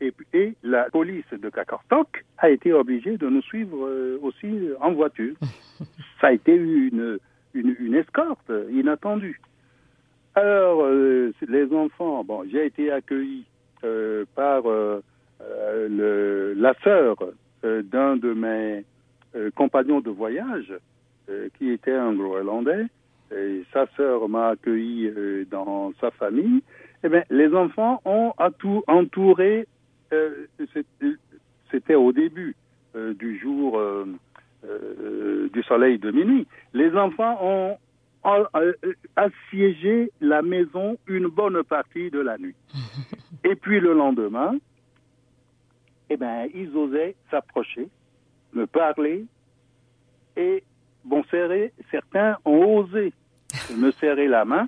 Et, 0.00 0.12
et 0.32 0.54
la 0.62 0.90
police 0.90 1.30
de 1.30 1.48
Kakortok 1.48 2.24
a 2.38 2.50
été 2.50 2.72
obligée 2.72 3.16
de 3.16 3.28
nous 3.28 3.42
suivre 3.42 3.86
euh, 3.86 4.18
aussi 4.22 4.68
en 4.80 4.92
voiture. 4.92 5.34
Ça 6.20 6.28
a 6.28 6.32
été 6.32 6.54
une, 6.54 7.18
une, 7.54 7.76
une 7.78 7.94
escorte 7.94 8.50
inattendue. 8.70 9.40
Alors, 10.34 10.82
euh, 10.82 11.32
les 11.46 11.72
enfants, 11.72 12.24
bon, 12.24 12.44
j'ai 12.50 12.66
été 12.66 12.90
accueilli 12.90 13.44
euh, 13.84 14.24
par 14.34 14.62
le, 14.64 16.54
la 16.56 16.74
sœur 16.82 17.16
d'un 17.62 18.16
de 18.16 18.32
mes 18.32 18.84
compagnons 19.54 20.00
de 20.00 20.10
voyage, 20.10 20.72
qui 21.58 21.70
était 21.70 21.94
un 21.94 22.12
Groenlandais. 22.14 22.86
Et 23.34 23.64
sa 23.72 23.86
sœur 23.96 24.28
m'a 24.28 24.48
accueilli 24.48 25.06
euh, 25.06 25.44
dans 25.50 25.92
sa 26.00 26.10
famille. 26.10 26.62
Eh 27.02 27.08
bien, 27.08 27.24
les 27.30 27.52
enfants 27.54 28.00
ont 28.04 28.32
entouré. 28.86 29.66
euh, 30.12 30.46
C'était 31.70 31.94
au 31.94 32.12
début 32.12 32.54
euh, 32.94 33.14
du 33.14 33.38
jour 33.38 33.78
euh, 33.78 34.06
euh, 34.64 35.48
du 35.50 35.62
soleil 35.62 35.98
de 35.98 36.10
minuit. 36.10 36.46
Les 36.74 36.92
enfants 36.92 37.38
ont 37.42 37.76
assiégé 39.16 40.12
la 40.20 40.42
maison 40.42 40.96
une 41.06 41.26
bonne 41.28 41.62
partie 41.64 42.10
de 42.10 42.20
la 42.20 42.36
nuit. 42.38 42.54
Et 43.44 43.56
puis 43.56 43.80
le 43.80 43.94
lendemain, 43.94 44.56
eh 46.10 46.16
ben, 46.16 46.48
ils 46.54 46.76
osaient 46.76 47.16
s'approcher, 47.30 47.88
me 48.52 48.66
parler, 48.66 49.24
et 50.36 50.62
serrer, 51.30 51.72
certains 51.90 52.36
ont 52.44 52.78
osé 52.78 53.12
me 53.76 53.90
serrer 53.92 54.28
la 54.28 54.44
main. 54.44 54.66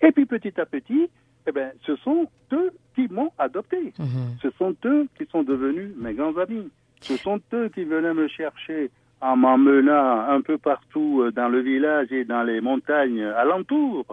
Et 0.00 0.12
puis 0.12 0.26
petit 0.26 0.60
à 0.60 0.66
petit, 0.66 1.08
eh 1.46 1.52
ben, 1.52 1.72
ce 1.86 1.96
sont 1.96 2.28
eux 2.52 2.72
qui 2.94 3.08
m'ont 3.08 3.30
adopté. 3.38 3.92
Mhm. 3.98 4.36
Ce 4.42 4.50
sont 4.58 4.74
eux 4.84 5.08
qui 5.16 5.26
sont 5.30 5.42
devenus 5.42 5.90
mes 5.96 6.14
grands 6.14 6.36
amis. 6.36 6.70
Ce 7.00 7.16
sont 7.16 7.40
eux 7.52 7.68
qui 7.74 7.84
venaient 7.84 8.14
me 8.14 8.28
chercher 8.28 8.90
en 9.20 9.36
m'emmenant 9.36 10.28
un 10.28 10.40
peu 10.40 10.58
partout 10.58 11.22
euh, 11.22 11.32
dans 11.32 11.48
le 11.48 11.60
village 11.60 12.12
et 12.12 12.24
dans 12.24 12.42
les 12.42 12.60
montagnes 12.60 13.22
alentours. 13.24 14.06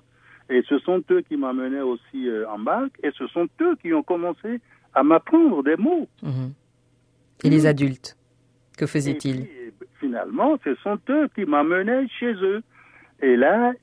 Et 0.49 0.63
ce 0.67 0.79
sont 0.79 1.03
eux 1.11 1.21
qui 1.21 1.37
m'emmenaient 1.37 1.81
aussi 1.81 2.27
euh, 2.27 2.49
en 2.49 2.57
barque. 2.59 2.97
Et 3.03 3.11
ce 3.17 3.27
sont 3.27 3.47
eux 3.61 3.75
qui 3.81 3.93
ont 3.93 4.03
commencé 4.03 4.59
à 4.93 5.03
m'apprendre 5.03 5.63
des 5.63 5.75
mots. 5.75 6.07
Mhm. 6.23 6.53
Et 7.43 7.49
les 7.49 7.65
adultes, 7.65 8.17
que 8.77 8.85
faisaient-ils 8.85 9.47
finalement, 9.99 10.57
ce 10.63 10.75
sont 10.75 10.97
eux 11.09 11.27
qui 11.35 11.45
m'emmenaient 11.45 12.07
chez 12.19 12.33
eux. 12.33 12.61
Et 13.21 13.35
là, 13.35 13.73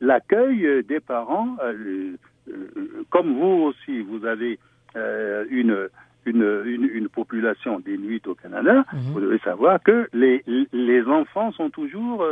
l'accueil 0.00 0.84
des 0.84 1.00
parents, 1.00 1.56
euh, 1.62 2.14
euh, 2.50 3.04
comme 3.10 3.34
vous 3.38 3.64
aussi, 3.70 4.00
vous 4.02 4.24
avez 4.26 4.58
euh, 4.96 5.44
une, 5.50 5.88
une, 6.26 6.62
une, 6.66 6.90
une 6.92 7.08
population 7.08 7.80
d'Inuits 7.80 8.22
au 8.26 8.34
Canada, 8.34 8.84
Mhm. 8.92 9.12
vous 9.12 9.20
devez 9.20 9.38
savoir 9.38 9.82
que 9.82 10.08
les, 10.12 10.44
les 10.72 11.02
enfants 11.04 11.52
sont 11.52 11.70
toujours 11.70 12.24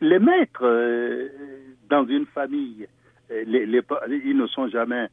les- 0.00 0.18
maîtres 0.18 0.64
dans 1.90 2.06
une 2.06 2.26
famille. 2.26 2.86
Les, 3.30 3.66
les 3.66 3.82
ils 4.24 4.36
ne 4.36 4.46
sont 4.46 4.68
jamais 4.68 5.08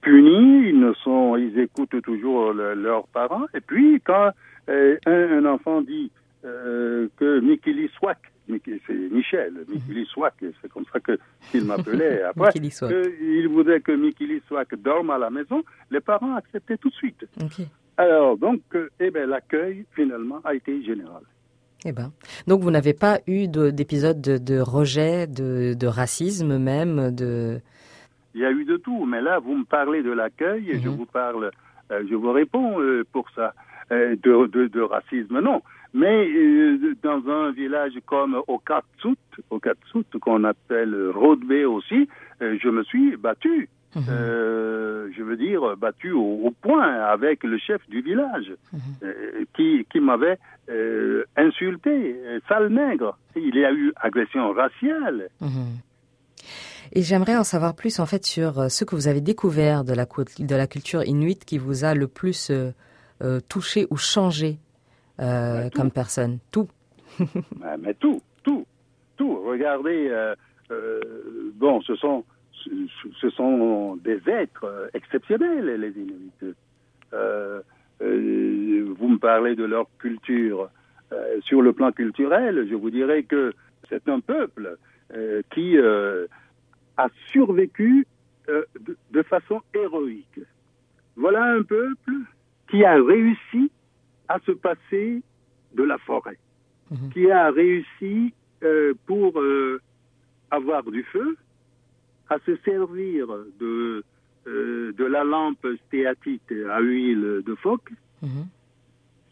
punis, 0.00 0.68
ils 0.70 0.80
ne 0.80 0.92
sont, 0.94 1.36
ils 1.36 1.58
écoutent 1.58 2.00
toujours 2.02 2.52
le- 2.52 2.74
leurs 2.74 3.06
parents. 3.08 3.46
Et 3.54 3.60
puis 3.60 4.00
quand 4.04 4.30
un, 4.68 4.96
un 5.06 5.44
enfant 5.46 5.80
dit 5.82 6.10
euh, 6.44 7.08
que 7.16 7.40
Mikili 7.40 7.88
Swak, 7.96 8.18
c'est 8.48 9.10
Michel, 9.10 9.54
Mikili 9.68 10.06
Swak, 10.06 10.34
c'est 10.62 10.68
comme 10.70 10.84
ça 10.92 11.00
qu'il 11.00 11.64
m'appelait 11.64 12.22
après, 12.28 12.50
il 12.54 13.48
voudrait 13.48 13.80
que 13.80 13.92
Mikili 13.92 14.40
Swak 14.46 14.74
dorme 14.76 15.10
à 15.10 15.18
la 15.18 15.30
maison, 15.30 15.62
les 15.90 16.00
parents 16.00 16.34
acceptaient 16.36 16.76
tout 16.76 16.90
de 16.90 16.94
suite. 16.94 17.26
Alors 17.96 18.36
donc, 18.36 18.60
euh, 18.74 18.88
eh 19.00 19.10
ben 19.10 19.28
l'accueil 19.28 19.84
finalement 19.94 20.40
a 20.44 20.54
été 20.54 20.82
général. 20.84 21.22
Eh 21.84 21.92
ben. 21.92 22.12
Donc 22.46 22.60
vous 22.62 22.70
n'avez 22.70 22.92
pas 22.94 23.20
eu 23.26 23.48
de- 23.48 23.70
d'épisode 23.70 24.20
de, 24.20 24.38
de 24.38 24.58
rejet, 24.60 25.26
de, 25.26 25.74
de 25.74 25.86
racisme 25.86 26.58
même, 26.58 27.10
de. 27.14 27.58
Il 28.34 28.42
y 28.42 28.44
a 28.44 28.50
eu 28.50 28.64
de 28.64 28.76
tout, 28.76 29.06
mais 29.06 29.22
là, 29.22 29.38
vous 29.38 29.56
me 29.56 29.64
parlez 29.64 30.02
de 30.02 30.10
l'accueil, 30.12 30.70
et 30.70 30.78
je 30.80 30.88
Mhm. 30.88 30.96
vous 30.96 31.06
parle, 31.06 31.50
euh, 31.90 32.02
je 32.08 32.14
vous 32.14 32.32
réponds 32.32 32.80
euh, 32.80 33.02
pour 33.12 33.30
ça, 33.34 33.54
de, 33.90 34.46
de, 34.46 34.66
de 34.68 34.80
racisme, 34.80 35.40
non. 35.40 35.62
Mais 35.94 36.28
euh, 36.28 36.94
dans 37.02 37.22
un 37.28 37.52
village 37.52 37.92
comme 38.06 38.36
Okatsut, 38.48 39.16
Okatsut, 39.50 40.18
qu'on 40.20 40.44
appelle 40.44 41.10
Rodbe 41.14 41.52
aussi, 41.68 42.08
euh, 42.42 42.58
je 42.62 42.68
me 42.68 42.82
suis 42.84 43.16
battu. 43.16 43.68
Mhm. 43.94 44.02
Euh, 44.10 45.08
je 45.16 45.22
veux 45.22 45.36
dire, 45.38 45.74
battu 45.78 46.12
au, 46.12 46.40
au 46.44 46.50
point 46.50 46.86
avec 47.04 47.42
le 47.44 47.56
chef 47.56 47.80
du 47.88 48.02
village, 48.02 48.52
Mhm. 48.72 48.80
euh, 49.04 49.44
qui, 49.54 49.86
qui 49.90 50.00
m'avait 50.00 50.38
euh, 50.68 51.24
insulté, 51.36 51.90
euh, 52.26 52.40
sale 52.48 52.68
nègre. 52.68 53.16
Il 53.36 53.56
y 53.56 53.64
a 53.64 53.72
eu 53.72 53.92
agression 53.96 54.52
raciale. 54.52 55.28
Mhm. 55.40 55.78
Et 56.92 57.02
j'aimerais 57.02 57.36
en 57.36 57.44
savoir 57.44 57.74
plus 57.74 57.98
en 58.00 58.06
fait 58.06 58.24
sur 58.26 58.58
euh, 58.60 58.68
ce 58.68 58.84
que 58.84 58.94
vous 58.94 59.08
avez 59.08 59.20
découvert 59.22 59.82
de 59.84 59.94
la, 59.94 60.04
de 60.04 60.54
la 60.54 60.66
culture 60.66 61.02
inuite 61.04 61.44
qui 61.46 61.56
vous 61.56 61.84
a 61.84 61.94
le 61.94 62.06
plus 62.06 62.50
euh, 63.22 63.36
euh, 63.36 63.40
touché 63.48 63.86
ou 63.90 63.96
changé 63.96 64.58
euh, 65.20 65.64
Bah, 65.64 65.70
comme 65.70 65.90
personne. 65.90 66.38
Tout. 66.50 66.68
Ah, 67.62 67.76
Mais 67.78 67.94
tout, 67.94 68.20
tout. 68.42 68.66
tout. 69.16 69.42
Regardez, 69.46 70.10
bon, 71.54 71.80
ce 71.82 71.94
sont 71.96 72.24
ce 73.20 73.30
sont 73.30 73.96
des 73.96 74.20
êtres 74.28 74.90
exceptionnels, 74.92 75.80
les 75.80 75.92
Inuits. 75.92 76.54
vous 78.98 79.08
me 79.08 79.18
parlez 79.18 79.54
de 79.54 79.64
leur 79.64 79.86
culture. 79.98 80.68
sur 81.44 81.62
le 81.62 81.72
plan 81.72 81.92
culturel, 81.92 82.66
je 82.68 82.74
vous 82.74 82.90
dirais 82.90 83.22
que 83.22 83.52
c'est 83.88 84.08
un 84.08 84.20
peuple 84.20 84.76
qui 85.52 85.78
a 85.78 87.06
survécu 87.30 88.06
de, 88.48 88.96
de, 89.12 89.22
façon 89.22 89.62
héroïque. 89.74 90.40
Voilà 91.16 91.44
un 91.44 91.62
peuple 91.62 92.12
qui 92.68 92.84
a 92.84 92.94
réussi 92.94 93.70
à 94.28 94.38
se 94.40 94.52
passer 94.52 95.22
de 95.74 95.82
la 95.82 95.98
forêt, 95.98 96.38
mhm. 96.90 97.10
qui 97.12 97.30
a 97.30 97.50
réussi 97.50 98.32
euh, 98.62 98.94
pour 99.06 99.38
euh, 99.40 99.80
avoir 100.50 100.82
du 100.84 101.02
feu, 101.04 101.36
à 102.28 102.38
se 102.40 102.56
servir 102.64 103.28
de, 103.60 104.02
euh, 104.46 104.92
de 104.92 105.04
la 105.04 105.22
lampe 105.22 105.66
stéatite 105.86 106.52
à 106.70 106.80
huile 106.80 107.42
de 107.44 107.54
phoque, 107.56 107.92
mhm. 108.22 108.46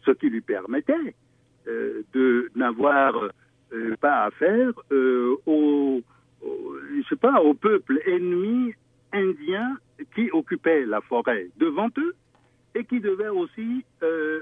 ce 0.05 0.11
qui 0.11 0.29
lui 0.29 0.41
permettait 0.41 1.15
de 2.13 2.51
n'avoir 2.55 3.31
pas 3.99 4.25
affaire 4.25 4.71
au, 4.91 5.41
au, 5.47 6.03
je 6.43 7.07
sais 7.09 7.15
pas, 7.15 7.41
au 7.41 7.55
peuple 7.55 7.99
ennemi 8.05 8.71
indien 9.11 9.77
qui 10.13 10.29
occupait 10.31 10.85
la 10.85 11.01
forêt 11.01 11.47
devant 11.57 11.89
eux 11.97 12.13
et 12.75 12.83
qui 12.83 12.99
devait 12.99 13.29
aussi 13.29 13.85
euh, 14.03 14.41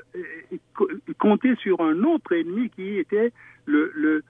compter 1.20 1.56
sur 1.58 1.80
un 1.82 2.04
autre 2.04 2.34
ennemi 2.34 2.70
qui 2.72 2.98
était 2.98 3.32
le, 3.66 3.92
le, 3.94 4.24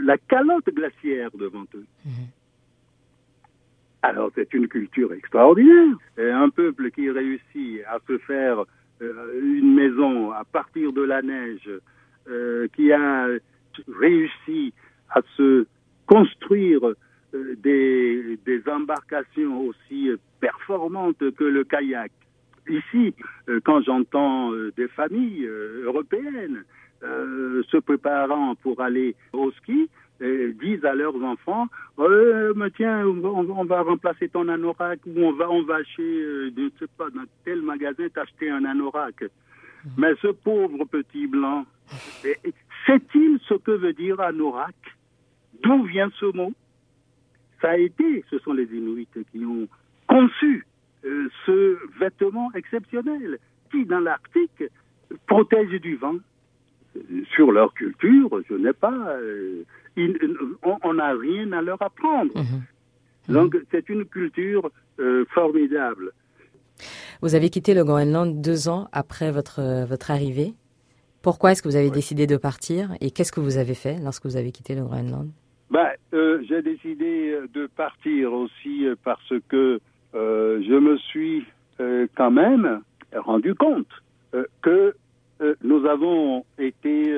la 0.00 0.18
calotte 0.18 0.68
glaciaire 0.74 1.30
devant 1.34 1.64
eux. 1.74 1.86
Mhm. 2.04 2.26
Alors 4.02 4.30
c'est 4.34 4.52
une 4.52 4.66
culture 4.66 5.12
extraordinaire. 5.12 5.96
un 6.18 6.50
peuple 6.50 6.90
qui 6.90 7.08
réussit 7.10 7.82
à 7.86 7.98
se 8.06 8.18
faire 8.18 8.64
euh, 9.00 9.40
une 9.40 9.74
maison 9.74 10.32
à 10.32 10.44
partir 10.44 10.92
de 10.92 11.02
la 11.02 11.22
neige, 11.22 11.70
euh, 12.28 12.66
qui 12.74 12.92
a 12.92 13.28
réussi 13.88 14.72
à 15.10 15.20
se 15.36 15.66
construire 16.06 16.80
des, 17.32 18.38
des 18.44 18.62
embarcations 18.68 19.60
aussi 19.60 20.10
performantes 20.40 21.30
que 21.36 21.44
le 21.44 21.62
kayak, 21.64 22.10
Ici, 22.68 23.14
euh, 23.48 23.60
quand 23.64 23.82
j'entends 23.82 24.52
euh, 24.52 24.72
des 24.76 24.88
familles 24.88 25.46
euh, 25.46 25.84
européennes 25.86 26.64
se 27.02 27.78
préparant 27.78 28.54
pour 28.56 28.78
aller 28.82 29.16
au 29.32 29.50
ski, 29.52 29.88
disent 30.20 30.84
à 30.84 30.94
leurs 30.94 31.16
enfants 31.24 31.66
mais 31.96 32.70
tiens 32.76 33.06
on, 33.06 33.64
va 33.64 33.80
remplacer 33.80 34.28
ton 34.28 34.48
anorak 34.48 35.00
ou 35.06 35.18
on 35.18 35.32
va 35.32 35.50
on 35.50 35.62
va 35.62 35.82
chez 35.82 36.52
je 36.54 36.60
ne 36.60 36.68
sais 36.78 36.88
pas 36.98 37.08
dans 37.08 37.24
tel 37.46 37.62
magasin 37.62 38.06
t'acheter 38.10 38.50
un 38.50 38.66
anorak. 38.66 39.22
Mmh. 39.22 39.88
mais 39.96 40.12
ce 40.20 40.26
pauvre 40.26 40.84
petit 40.84 41.26
blanc 41.26 41.64
sait-il 42.84 43.40
ce 43.48 43.54
que 43.54 43.70
veut 43.70 43.94
dire 43.94 44.20
anorak? 44.20 44.76
D'où 45.62 45.84
vient 45.84 46.10
ce 46.20 46.26
mot? 46.36 46.52
Ça 47.62 47.70
a 47.70 47.76
été 47.78 48.22
ce 48.30 48.38
sont 48.40 48.52
les 48.52 48.66
Inuits 48.74 49.08
qui 49.32 49.42
ont 49.46 49.66
conçu 50.06 50.66
euh, 51.04 51.28
ce 51.46 51.78
vêtement 51.98 52.50
exceptionnel 52.54 53.38
qui, 53.70 53.84
dans 53.86 54.00
l'Arctique, 54.00 54.64
protège 55.26 55.80
du 55.80 55.96
vent. 55.96 56.16
Sur 57.34 57.52
leur 57.52 57.72
culture, 57.72 58.28
je 58.48 58.54
n'ai 58.54 58.72
pas, 58.72 58.92
euh, 58.92 59.62
on 59.96 60.94
n'a 60.94 61.12
rien 61.12 61.52
à 61.52 61.62
leur 61.62 61.80
apprendre. 61.80 62.32
Mhm. 62.36 63.34
Donc 63.34 63.56
c'est 63.70 63.88
une 63.88 64.04
culture 64.04 64.70
euh, 64.98 65.24
formidable. 65.32 66.12
Vous 67.22 67.36
avez 67.36 67.48
quitté 67.48 67.74
le 67.74 67.84
Groenland 67.84 68.42
deux 68.42 68.68
ans 68.68 68.88
après 68.92 69.30
votre, 69.30 69.86
votre 69.86 70.10
arrivée. 70.10 70.54
Pourquoi 71.22 71.52
est-ce 71.52 71.62
que 71.62 71.68
vous 71.68 71.76
avez 71.76 71.90
décidé 71.90 72.26
de 72.26 72.36
partir 72.36 72.90
et 73.00 73.12
qu'est-ce 73.12 73.30
que 73.30 73.40
vous 73.40 73.56
avez 73.56 73.74
fait 73.74 73.98
lorsque 74.02 74.24
vous 74.26 74.36
avez 74.36 74.50
quitté 74.50 74.74
le 74.74 74.82
Groenland? 74.82 75.30
Ben, 75.70 75.90
J'ai 76.12 76.62
décidé 76.62 77.38
de 77.54 77.68
partir 77.68 78.32
aussi 78.32 78.86
parce 79.04 79.32
que 79.48 79.80
euh, 80.14 80.62
je 80.66 80.74
me 80.74 80.96
suis 80.98 81.46
euh, 81.80 82.06
quand 82.16 82.30
même 82.30 82.82
rendu 83.14 83.54
compte 83.54 83.88
euh, 84.34 84.44
que 84.62 84.94
nous 85.62 85.86
avons 85.86 86.44
été 86.58 87.14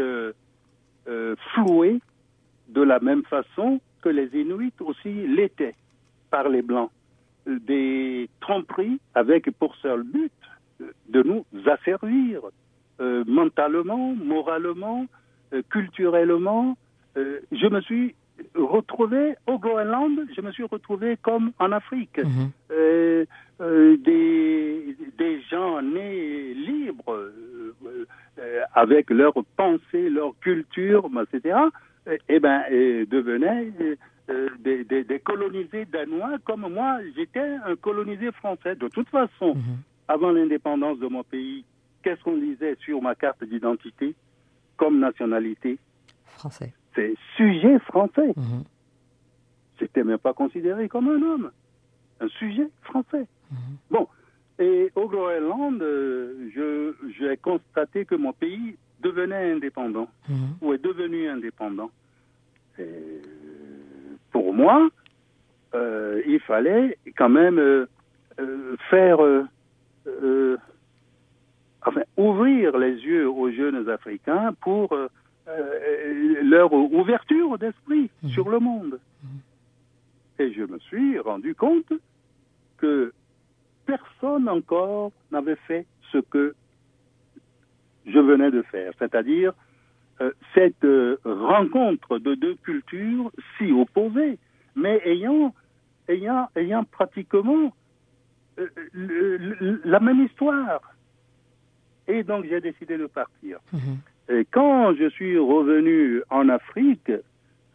floués 1.54 1.98
de 2.68 2.82
la 2.82 3.00
même 3.00 3.24
façon 3.24 3.80
que 4.00 4.08
les 4.08 4.28
Inuits 4.28 4.72
aussi 4.78 5.12
l'étaient 5.26 5.74
par 6.30 6.48
les 6.48 6.62
Blancs. 6.62 6.92
Des 7.48 8.30
tromperies 8.40 9.00
avec 9.16 9.50
pour 9.58 9.74
seul 9.74 10.04
but 10.04 10.32
de 11.08 11.24
nous 11.24 11.44
asservir 11.66 12.42
mentalement, 13.00 14.14
moralement, 14.14 15.06
culturellement. 15.68 16.76
je 17.16 17.66
me 17.66 17.80
suis 17.80 18.14
retrouvé 18.54 19.34
au 19.46 19.58
Groenland, 19.58 20.18
je 20.34 20.40
me 20.40 20.52
suis 20.52 20.64
retrouvé 20.64 21.16
comme 21.22 21.52
en 21.58 21.72
Afrique. 21.72 22.18
Mhm. 22.18 22.50
Euh, 22.70 23.24
euh, 23.60 23.96
des, 23.98 24.96
des 25.18 25.40
gens 25.42 25.80
nés 25.82 26.54
libres, 26.54 27.30
euh, 27.86 28.60
avec 28.74 29.10
leurs 29.10 29.34
pensées, 29.56 30.08
leur 30.10 30.38
culture, 30.40 31.08
etc., 31.22 31.58
et, 32.10 32.18
eh 32.28 32.40
ben, 32.40 32.62
devenaient 33.08 33.70
des, 34.58 34.84
des, 34.84 35.04
des, 35.04 35.18
colonisés 35.20 35.84
danois 35.84 36.38
comme 36.44 36.66
moi, 36.68 36.98
j'étais 37.14 37.56
un 37.64 37.76
colonisé 37.76 38.32
français. 38.32 38.74
De 38.74 38.88
toute 38.88 39.08
façon, 39.08 39.54
mhm. 39.54 39.78
avant 40.08 40.32
l'indépendance 40.32 40.98
de 40.98 41.06
mon 41.06 41.22
pays, 41.22 41.64
qu'est-ce 42.02 42.20
qu'on 42.24 42.38
disait 42.38 42.76
sur 42.80 43.00
ma 43.00 43.14
carte 43.14 43.44
d'identité 43.44 44.16
comme 44.76 44.98
nationalité? 44.98 45.78
Français 46.24 46.72
c'est 46.94 47.14
sujet 47.36 47.78
français. 47.80 48.32
Mhm. 48.36 48.64
C'était 49.78 50.04
même 50.04 50.18
pas 50.18 50.32
considéré 50.34 50.88
comme 50.88 51.08
un 51.08 51.22
homme, 51.22 51.50
un 52.20 52.28
sujet 52.28 52.68
français. 52.82 53.26
Mhm. 53.50 53.76
Bon, 53.90 54.08
et 54.58 54.90
au 54.94 55.08
Groenland, 55.08 55.80
euh, 55.82 56.50
je 56.54 56.94
j'ai 57.18 57.36
constaté 57.36 58.04
que 58.04 58.14
mon 58.14 58.32
pays 58.32 58.76
devenait 59.00 59.52
indépendant, 59.52 60.08
mhm. 60.28 60.56
ou 60.60 60.72
est 60.72 60.82
devenu 60.82 61.28
indépendant. 61.28 61.90
pour 64.30 64.54
moi, 64.54 64.88
euh, 65.74 66.22
il 66.26 66.40
fallait 66.40 66.96
quand 67.16 67.28
même 67.28 67.58
euh, 67.58 67.86
faire, 68.90 69.18
enfin, 71.84 72.02
ouvrir 72.16 72.78
les 72.78 72.92
yeux 72.92 73.28
aux 73.28 73.50
jeunes 73.50 73.88
Africains 73.88 74.54
pour 74.60 74.92
euh, 74.92 75.08
leur 76.52 76.72
ouverture 76.72 77.58
d'esprit 77.58 78.10
mhm. 78.22 78.30
sur 78.30 78.48
le 78.50 78.58
monde. 78.58 79.00
Et 80.38 80.52
je 80.52 80.64
me 80.64 80.78
suis 80.80 81.18
rendu 81.18 81.54
compte 81.54 81.92
que 82.76 83.12
personne 83.86 84.48
encore 84.48 85.12
n'avait 85.30 85.60
fait 85.68 85.86
ce 86.10 86.18
que 86.18 86.54
je 88.06 88.18
venais 88.18 88.50
de 88.50 88.62
faire, 88.62 88.92
c'est-à-dire 88.98 89.52
euh, 90.20 90.32
cette 90.54 90.84
euh, 90.84 91.16
rencontre 91.24 92.18
de 92.18 92.34
deux 92.34 92.56
cultures 92.56 93.30
si 93.56 93.72
opposées, 93.72 94.38
mais 94.76 95.00
ayant, 95.06 95.54
ayant, 96.08 96.48
ayant 96.56 96.84
pratiquement 96.84 97.72
la 98.94 100.00
même 100.00 100.26
histoire. 100.26 100.82
Et 102.08 102.22
donc 102.24 102.44
j'ai 102.46 102.60
décidé 102.60 102.98
de 102.98 103.06
partir. 103.06 103.58
Mhm. 103.72 103.98
Et 104.28 104.46
quand 104.50 104.94
je 104.94 105.08
suis 105.10 105.38
revenu 105.38 106.22
en 106.30 106.48
Afrique, 106.48 107.10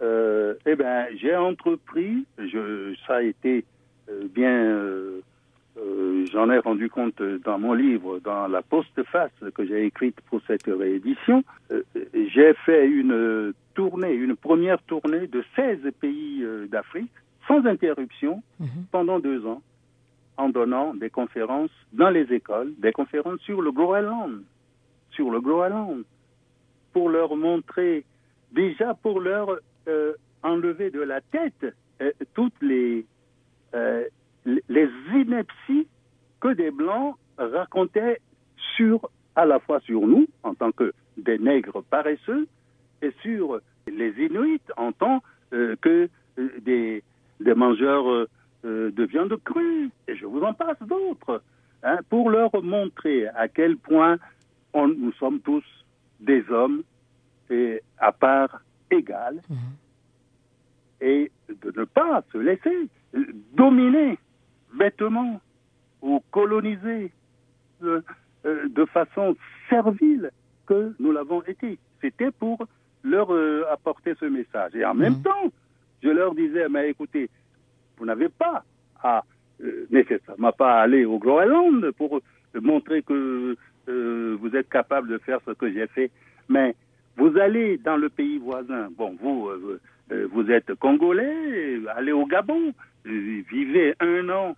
euh, 0.01 0.53
eh 0.65 0.75
ben, 0.75 1.07
j'ai 1.15 1.36
entrepris, 1.36 2.25
je, 2.38 2.95
ça 3.05 3.15
a 3.15 3.21
été 3.21 3.65
euh, 4.10 4.27
bien, 4.33 4.53
euh, 4.53 5.21
euh, 5.77 6.25
j'en 6.31 6.49
ai 6.49 6.60
rendu 6.60 6.89
compte 6.89 7.21
dans 7.21 7.60
mon 7.60 7.73
livre, 7.73 8.19
dans 8.19 8.47
la 8.47 8.62
postface 8.62 9.31
que 9.55 9.65
j'ai 9.65 9.86
écrite 9.86 10.19
pour 10.29 10.39
cette 10.47 10.67
réédition, 10.67 11.43
euh, 11.71 11.83
j'ai 12.13 12.53
fait 12.65 12.88
une 12.88 13.53
tournée, 13.73 14.13
une 14.13 14.36
première 14.36 14.81
tournée 14.83 15.27
de 15.27 15.43
16 15.55 15.79
pays 15.99 16.45
d'Afrique, 16.69 17.12
sans 17.47 17.65
interruption, 17.65 18.41
mhm. 18.60 18.86
pendant 18.91 19.19
deux 19.19 19.45
ans, 19.45 19.62
en 20.38 20.49
donnant 20.49 20.93
des 20.93 21.10
conférences 21.10 21.71
dans 21.93 22.10
les 22.10 22.31
écoles, 22.33 22.73
des 22.77 22.91
conférences 22.91 23.39
sur 23.41 23.62
le 23.62 23.71
Groenland, 23.71 24.43
sur 25.12 25.31
le 25.31 25.41
Groenland 25.41 26.03
pour 26.93 27.10
leur 27.10 27.36
montrer, 27.36 28.06
déjà 28.52 28.93
pour 28.93 29.19
leur 29.19 29.60
euh, 29.88 30.13
enlever 30.43 30.89
de 30.89 31.02
la 31.02 31.21
tête 31.21 31.65
euh, 32.02 32.12
toutes 32.34 32.62
les, 32.62 33.06
euh, 33.73 34.04
les 34.45 34.89
inepties 35.13 35.88
que 36.39 36.54
des 36.54 36.71
Blancs 36.71 37.15
racontaient 37.38 38.21
sur, 38.76 39.10
à 39.36 39.45
la 39.45 39.60
fois 39.60 39.80
sur 39.82 40.08
nous, 40.08 40.28
en 40.43 40.54
tant 40.54 40.71
que 40.71 40.93
des 41.17 41.38
nègres 41.38 41.84
paresseux, 41.84 42.47
et 43.02 43.12
sur 43.21 43.60
les 43.88 44.12
Inuits 44.26 44.62
en 44.76 44.91
tant 44.91 45.21
que 45.52 46.10
des, 46.62 47.04
mangeurs 47.39 48.28
de 48.63 49.04
viande 49.04 49.36
crue, 49.43 49.89
et 50.08 50.15
je 50.15 50.26
vous 50.26 50.41
en 50.41 50.54
passe 50.54 50.82
d'autres, 50.82 51.41
hein, 51.84 52.00
pour 52.10 52.30
leur 52.30 52.52
montrer 52.63 53.28
à 53.28 53.47
quel 53.47 53.78
point 53.78 54.17
on, 54.73 54.88
nous 54.88 55.13
sommes 55.13 55.39
tous 55.39 55.63
des 56.19 56.43
hommes 56.49 56.84
et 57.49 57.82
à 57.97 58.12
part 58.12 58.62
égale, 58.91 59.41
mhm. 59.49 59.58
et 61.01 61.32
de 61.49 61.80
ne 61.80 61.86
pas 61.86 62.23
se 62.32 62.38
laisser 62.38 62.89
dominer 63.53 64.17
bêtement 64.77 65.39
ou 66.01 66.21
coloniser 66.32 67.12
euh, 67.84 68.01
euh, 68.45 68.67
de 68.69 68.86
façon 68.86 69.36
servile 69.69 70.32
que 70.65 70.93
nous 70.99 71.12
l'avons 71.12 71.41
été. 71.43 71.80
C'était 72.01 72.32
pour 72.32 72.65
leur 73.03 73.34
euh, 73.34 73.65
apporter 73.71 74.13
ce 74.19 74.25
message. 74.25 74.75
Et 74.75 74.86
en 74.86 74.93
même 74.93 75.17
mhm. 75.17 75.23
temps, 75.23 75.51
je 76.03 76.10
leur 76.10 76.36
disais, 76.36 76.67
mais 76.69 76.89
écoutez, 76.89 77.30
vous 77.97 78.06
n'avez 78.06 78.30
pas 78.30 78.63
à 79.01 79.23
nécessairement 79.89 80.51
pas 80.51 80.82
aller 80.82 81.03
au 81.06 81.17
Groenland 81.17 81.91
pour 81.97 82.21
montrer 82.53 83.01
que 83.01 83.58
vous 83.88 84.56
êtes 84.56 84.69
capable 84.69 85.08
de 85.08 85.17
faire 85.17 85.39
ce 85.45 85.52
que 85.52 85.71
j'ai 85.71 85.88
fait, 85.88 86.12
mais 86.50 86.76
vous 87.15 87.38
allez 87.38 87.78
dans 87.78 87.97
le 87.97 88.10
pays 88.10 88.38
voisin. 88.38 88.89
Bon, 88.97 89.15
vous, 89.21 89.50
vous 90.10 90.52
êtes 90.52 90.73
congolais, 90.76 91.80
allez 91.95 92.12
au 92.12 92.26
Gabon, 92.26 92.73
vivez 93.06 93.95
un 94.00 94.30
an 94.30 94.56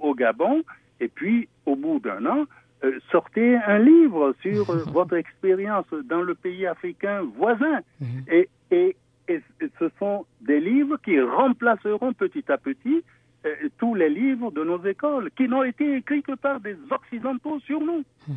au 0.00 0.14
Gabon, 0.14 0.62
et 1.00 1.08
puis 1.08 1.48
au 1.66 1.76
bout 1.76 1.98
d'un 1.98 2.24
an, 2.26 2.46
euh, 2.82 2.98
sortez 3.10 3.56
un 3.56 3.78
livre 3.78 4.34
sur 4.40 4.70
euh, 4.70 4.84
votre 4.92 5.14
expérience 5.14 5.86
dans 6.04 6.22
le 6.22 6.34
pays 6.34 6.66
africain 6.66 7.22
voisin. 7.36 7.80
Mhm. 8.00 8.24
Et, 8.30 8.48
et, 8.70 8.96
et, 9.28 9.40
ce 9.78 9.90
sont 9.98 10.24
des 10.40 10.60
livres 10.60 10.96
qui 11.04 11.20
remplaceront 11.20 12.12
petit 12.14 12.44
à 12.48 12.56
petit 12.56 13.04
euh, 13.46 13.68
tous 13.78 13.94
les 13.94 14.08
livres 14.08 14.50
de 14.50 14.62
nos 14.64 14.82
écoles, 14.84 15.30
qui 15.36 15.48
n'ont 15.48 15.62
été 15.62 15.96
écrits 15.96 16.22
que 16.22 16.34
par 16.34 16.60
des 16.60 16.76
Occidentaux 16.90 17.58
sur 17.60 17.80
nous. 17.80 18.04
Mhm. 18.28 18.34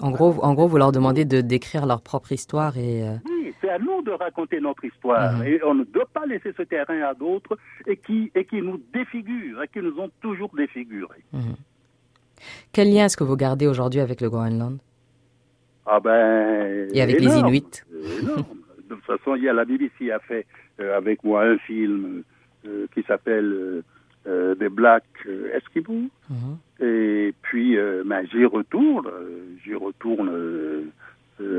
En 0.00 0.10
gros, 0.10 0.42
en 0.42 0.54
gros, 0.54 0.66
vous 0.66 0.78
leur 0.78 0.92
demandez 0.92 1.24
de 1.24 1.42
décrire 1.42 1.84
leur 1.84 2.00
propre 2.00 2.32
histoire 2.32 2.78
et. 2.78 3.02
Oui, 3.26 3.52
c'est 3.60 3.68
à 3.68 3.78
nous 3.78 4.00
de 4.02 4.12
raconter 4.12 4.58
notre 4.60 4.84
histoire 4.84 5.36
mhm. 5.36 5.44
et 5.44 5.64
on 5.64 5.74
ne 5.74 5.84
doit 5.84 6.08
pas 6.12 6.24
laisser 6.26 6.52
ce 6.56 6.62
terrain 6.62 7.02
à 7.02 7.14
d'autres 7.14 7.58
et 7.86 7.96
qui 7.96 8.30
et 8.34 8.44
qui 8.46 8.62
nous 8.62 8.80
défigurent 8.94 9.62
et 9.62 9.68
qui 9.68 9.80
nous 9.80 9.98
ont 9.98 10.10
toujours 10.22 10.50
défigurés. 10.56 11.22
Quel 12.72 12.92
lien 12.92 13.04
est-ce 13.04 13.16
que 13.16 13.24
vous 13.24 13.36
gardez 13.36 13.66
aujourd'hui 13.66 14.00
avec 14.00 14.20
le 14.20 14.30
Groenland? 14.30 14.78
Ah 15.86 16.00
ben. 16.00 16.88
Et 16.92 17.02
avec 17.02 17.20
les 17.20 17.36
Inuits 17.36 17.82
De 17.90 18.94
toute 18.94 19.04
façon, 19.04 19.34
il 19.34 19.44
y 19.44 19.48
a 19.48 19.52
la 19.52 19.64
BBC 19.64 20.10
a 20.10 20.18
fait 20.20 20.46
euh, 20.80 20.96
avec 20.96 21.22
moi 21.24 21.44
un 21.44 21.58
film 21.58 22.22
euh, 22.66 22.86
qui 22.94 23.02
s'appelle 23.02 23.82
euh, 24.60 24.68
The 24.68 24.72
Black 24.72 25.04
Eskimo. 25.54 26.08
Mhm. 26.28 26.58
Et 26.80 27.34
puis, 27.42 27.76
ben, 28.04 28.26
j'y 28.30 28.44
retourne, 28.44 29.06
j'y 29.64 29.74
retourne 29.74 30.30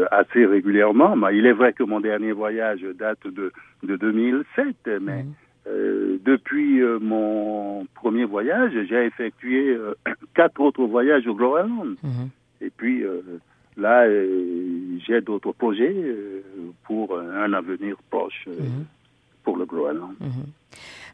assez 0.10 0.46
régulièrement. 0.46 1.16
Ben, 1.16 1.32
il 1.32 1.46
est 1.46 1.54
vrai 1.54 1.74
que 1.74 1.84
mon 1.84 2.00
dernier 2.00 2.32
voyage 2.32 2.82
date 2.98 3.28
de, 3.28 3.52
de 3.84 3.96
2007, 3.96 4.76
mais 5.02 5.24
mhm. 5.24 5.34
Euh, 5.68 6.18
depuis 6.26 6.82
euh, 6.82 6.98
mon 7.00 7.86
premier 7.94 8.24
voyage, 8.24 8.72
j'ai 8.90 9.06
effectué 9.06 9.70
euh, 9.70 9.94
quatre 10.34 10.60
autres 10.60 10.84
voyages 10.86 11.28
au 11.28 11.36
Groenland. 11.36 11.96
Mhm. 12.02 12.30
Et 12.62 12.70
puis 12.70 13.04
là, 13.76 14.08
j'ai 14.08 15.22
d'autres 15.22 15.52
projets 15.52 15.96
pour 16.84 17.18
un 17.18 17.54
avenir 17.54 17.96
proche 18.12 18.48
mhm. 18.48 18.86
pour 19.44 19.58
le 19.58 19.66
Groenland. 19.66 20.14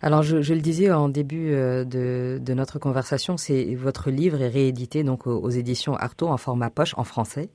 Alors, 0.02 0.24
je, 0.24 0.42
je, 0.42 0.54
le 0.54 0.62
disais 0.62 0.92
en 0.92 1.10
début 1.10 1.52
de, 1.52 2.40
de 2.42 2.54
notre 2.54 2.80
conversation, 2.80 3.38
c'est 3.38 3.76
votre 3.76 4.10
livre 4.10 4.42
est 4.42 4.50
réédité 4.50 5.04
donc 5.04 5.28
aux, 5.28 5.50
éditions 5.50 5.96
Artaud 5.96 6.28
en 6.28 6.38
format 6.38 6.70
poche 6.70 6.94
en 6.98 7.04
français. 7.04 7.50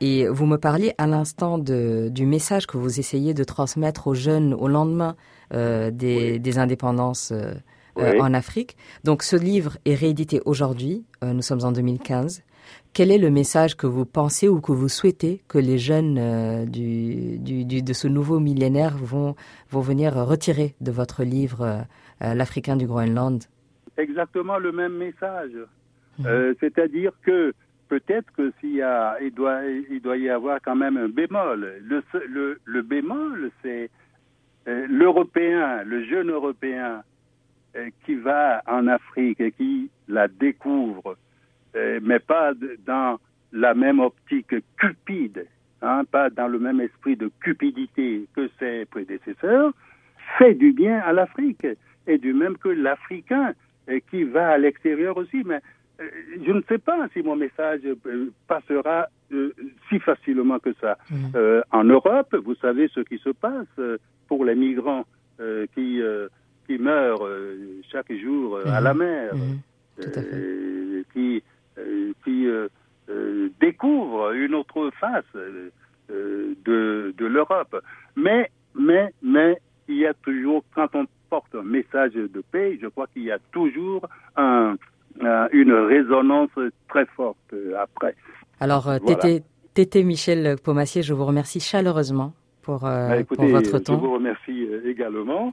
Et 0.00 0.28
vous 0.28 0.46
me 0.46 0.56
parliez 0.56 0.94
à 0.98 1.06
l'instant 1.06 1.58
du 1.58 2.26
message 2.26 2.66
que 2.66 2.76
vous 2.76 3.00
essayez 3.00 3.34
de 3.34 3.44
transmettre 3.44 4.06
aux 4.06 4.14
jeunes 4.14 4.54
au 4.54 4.68
lendemain 4.68 5.16
euh, 5.54 5.92
des, 5.92 6.40
des, 6.40 6.58
indépendances 6.58 7.30
euh, 7.30 7.54
euh, 7.98 8.18
en 8.18 8.34
Afrique. 8.34 8.76
Donc 9.04 9.22
ce 9.22 9.36
livre 9.36 9.78
est 9.84 9.94
réédité 9.94 10.40
aujourd'hui, 10.44 11.04
nous 11.22 11.42
sommes 11.42 11.64
en 11.64 11.70
2015. 11.70 12.42
Quel 12.92 13.10
est 13.10 13.18
le 13.18 13.30
message 13.30 13.76
que 13.76 13.86
vous 13.86 14.06
pensez 14.06 14.48
ou 14.48 14.60
que 14.60 14.72
vous 14.72 14.88
souhaitez 14.88 15.42
que 15.48 15.58
les 15.58 15.78
jeunes 15.78 16.66
du, 16.66 17.38
du, 17.38 17.64
du, 17.64 17.82
de 17.82 17.92
ce 17.92 18.08
nouveau 18.08 18.40
millénaire 18.40 18.96
vont, 18.96 19.34
vont 19.70 19.80
venir 19.80 20.14
retirer 20.14 20.74
de 20.80 20.90
votre 20.90 21.22
livre 21.22 21.84
L'Africain 22.20 22.76
du 22.76 22.86
Groenland? 22.86 23.44
Exactement 23.98 24.58
le 24.58 24.72
même 24.72 24.96
message. 24.96 25.52
Mhm. 26.18 26.54
C'est-à-dire 26.60 27.12
que 27.22 27.52
peut-être 27.88 28.32
que 28.36 28.52
s'il 28.60 28.76
y 28.76 28.82
a, 28.82 29.16
il 29.20 29.32
doit, 29.32 29.60
il 29.90 30.00
doit 30.00 30.16
y 30.16 30.28
avoir 30.28 30.60
quand 30.62 30.76
même 30.76 30.96
un 30.96 31.08
bémol. 31.08 31.80
Le, 31.82 32.02
le, 32.28 32.60
le 32.64 32.82
bémol, 32.82 33.50
c'est 33.62 33.90
euh, 34.68 34.86
l'Européen, 34.88 35.84
le 35.84 36.04
jeune 36.04 36.30
Européen 36.30 37.02
euh, 37.76 37.88
qui 38.04 38.16
va 38.16 38.62
en 38.66 38.88
Afrique 38.88 39.40
et 39.40 39.52
qui 39.52 39.90
la 40.08 40.28
découvre, 40.28 41.10
euh, 41.10 41.16
mais 42.02 42.18
pas 42.18 42.52
dans 42.86 43.18
la 43.52 43.74
même 43.74 44.00
optique 44.00 44.54
cupide, 44.76 45.46
hein, 45.82 46.02
pas 46.10 46.30
dans 46.30 46.48
le 46.48 46.58
même 46.58 46.80
esprit 46.80 47.16
de 47.16 47.30
cupidité 47.40 48.26
que 48.34 48.48
ses 48.58 48.84
prédécesseurs, 48.86 49.72
fait 50.38 50.54
du 50.54 50.72
bien 50.72 50.98
à 51.00 51.12
l'Afrique, 51.12 51.66
et 52.06 52.18
du 52.18 52.32
même 52.32 52.56
que 52.56 52.68
l'Africain 52.68 53.52
qui 54.10 54.24
va 54.24 54.50
à 54.50 54.58
l'extérieur 54.58 55.16
aussi. 55.16 55.42
Mais 55.44 55.60
je 55.98 56.52
ne 56.52 56.62
sais 56.68 56.78
pas 56.78 57.08
si 57.12 57.22
mon 57.22 57.36
message 57.36 57.80
passera 58.46 59.08
si 59.88 59.98
facilement 60.00 60.58
que 60.58 60.72
ça. 60.80 60.98
Mmh. 61.10 61.38
en 61.72 61.84
Europe, 61.84 62.34
vous 62.44 62.54
savez 62.56 62.88
ce 62.88 63.00
qui 63.00 63.18
se 63.18 63.30
passe 63.30 63.80
pour 64.28 64.44
les 64.44 64.54
migrants 64.54 65.04
euh, 65.38 65.66
qui, 65.74 66.00
euh, 66.00 66.28
qui 66.66 66.78
meurent 66.78 67.26
euh, 67.26 67.80
chaque 67.92 68.10
jour 68.10 68.58
à 68.64 68.80
la 68.80 68.94
mhm. 68.94 68.98
mer, 69.00 69.34
mhm. 69.34 71.04
qui, 71.12 71.42
qui 72.24 72.48
découvrent 73.60 74.32
une 74.32 74.54
autre 74.54 74.90
face 74.98 75.24
de, 76.08 77.14
de 77.16 77.26
l'Europe. 77.26 77.76
Mais, 78.16 78.50
mais, 78.74 79.12
mais, 79.22 79.58
il 79.88 79.98
y 79.98 80.06
a 80.06 80.14
toujours, 80.14 80.64
quand 80.74 80.88
on 80.94 81.06
porte 81.30 81.54
un 81.54 81.62
message 81.62 82.14
de 82.14 82.42
paix, 82.50 82.78
je 82.80 82.88
crois 82.88 83.06
qu'il 83.12 83.24
y 83.24 83.30
a 83.30 83.38
toujours 83.52 84.08
un, 84.36 84.76
une 85.52 85.72
résonance 85.72 86.50
très 86.88 87.06
forte 87.06 87.54
après. 87.78 88.14
Alors, 88.60 88.88
Tété, 89.76 90.04
Michel 90.04 90.56
Pomassier, 90.64 91.02
je 91.02 91.12
vous 91.12 91.26
remercie 91.26 91.60
chaleureusement 91.60 92.32
pour, 92.62 92.86
euh, 92.86 93.22
bah, 93.36 93.46
votre 93.46 93.78
temps. 93.78 93.94
Je 93.94 94.00
vous 94.00 94.14
remercie 94.14 94.66
euh, 94.70 94.88
également. 94.90 95.52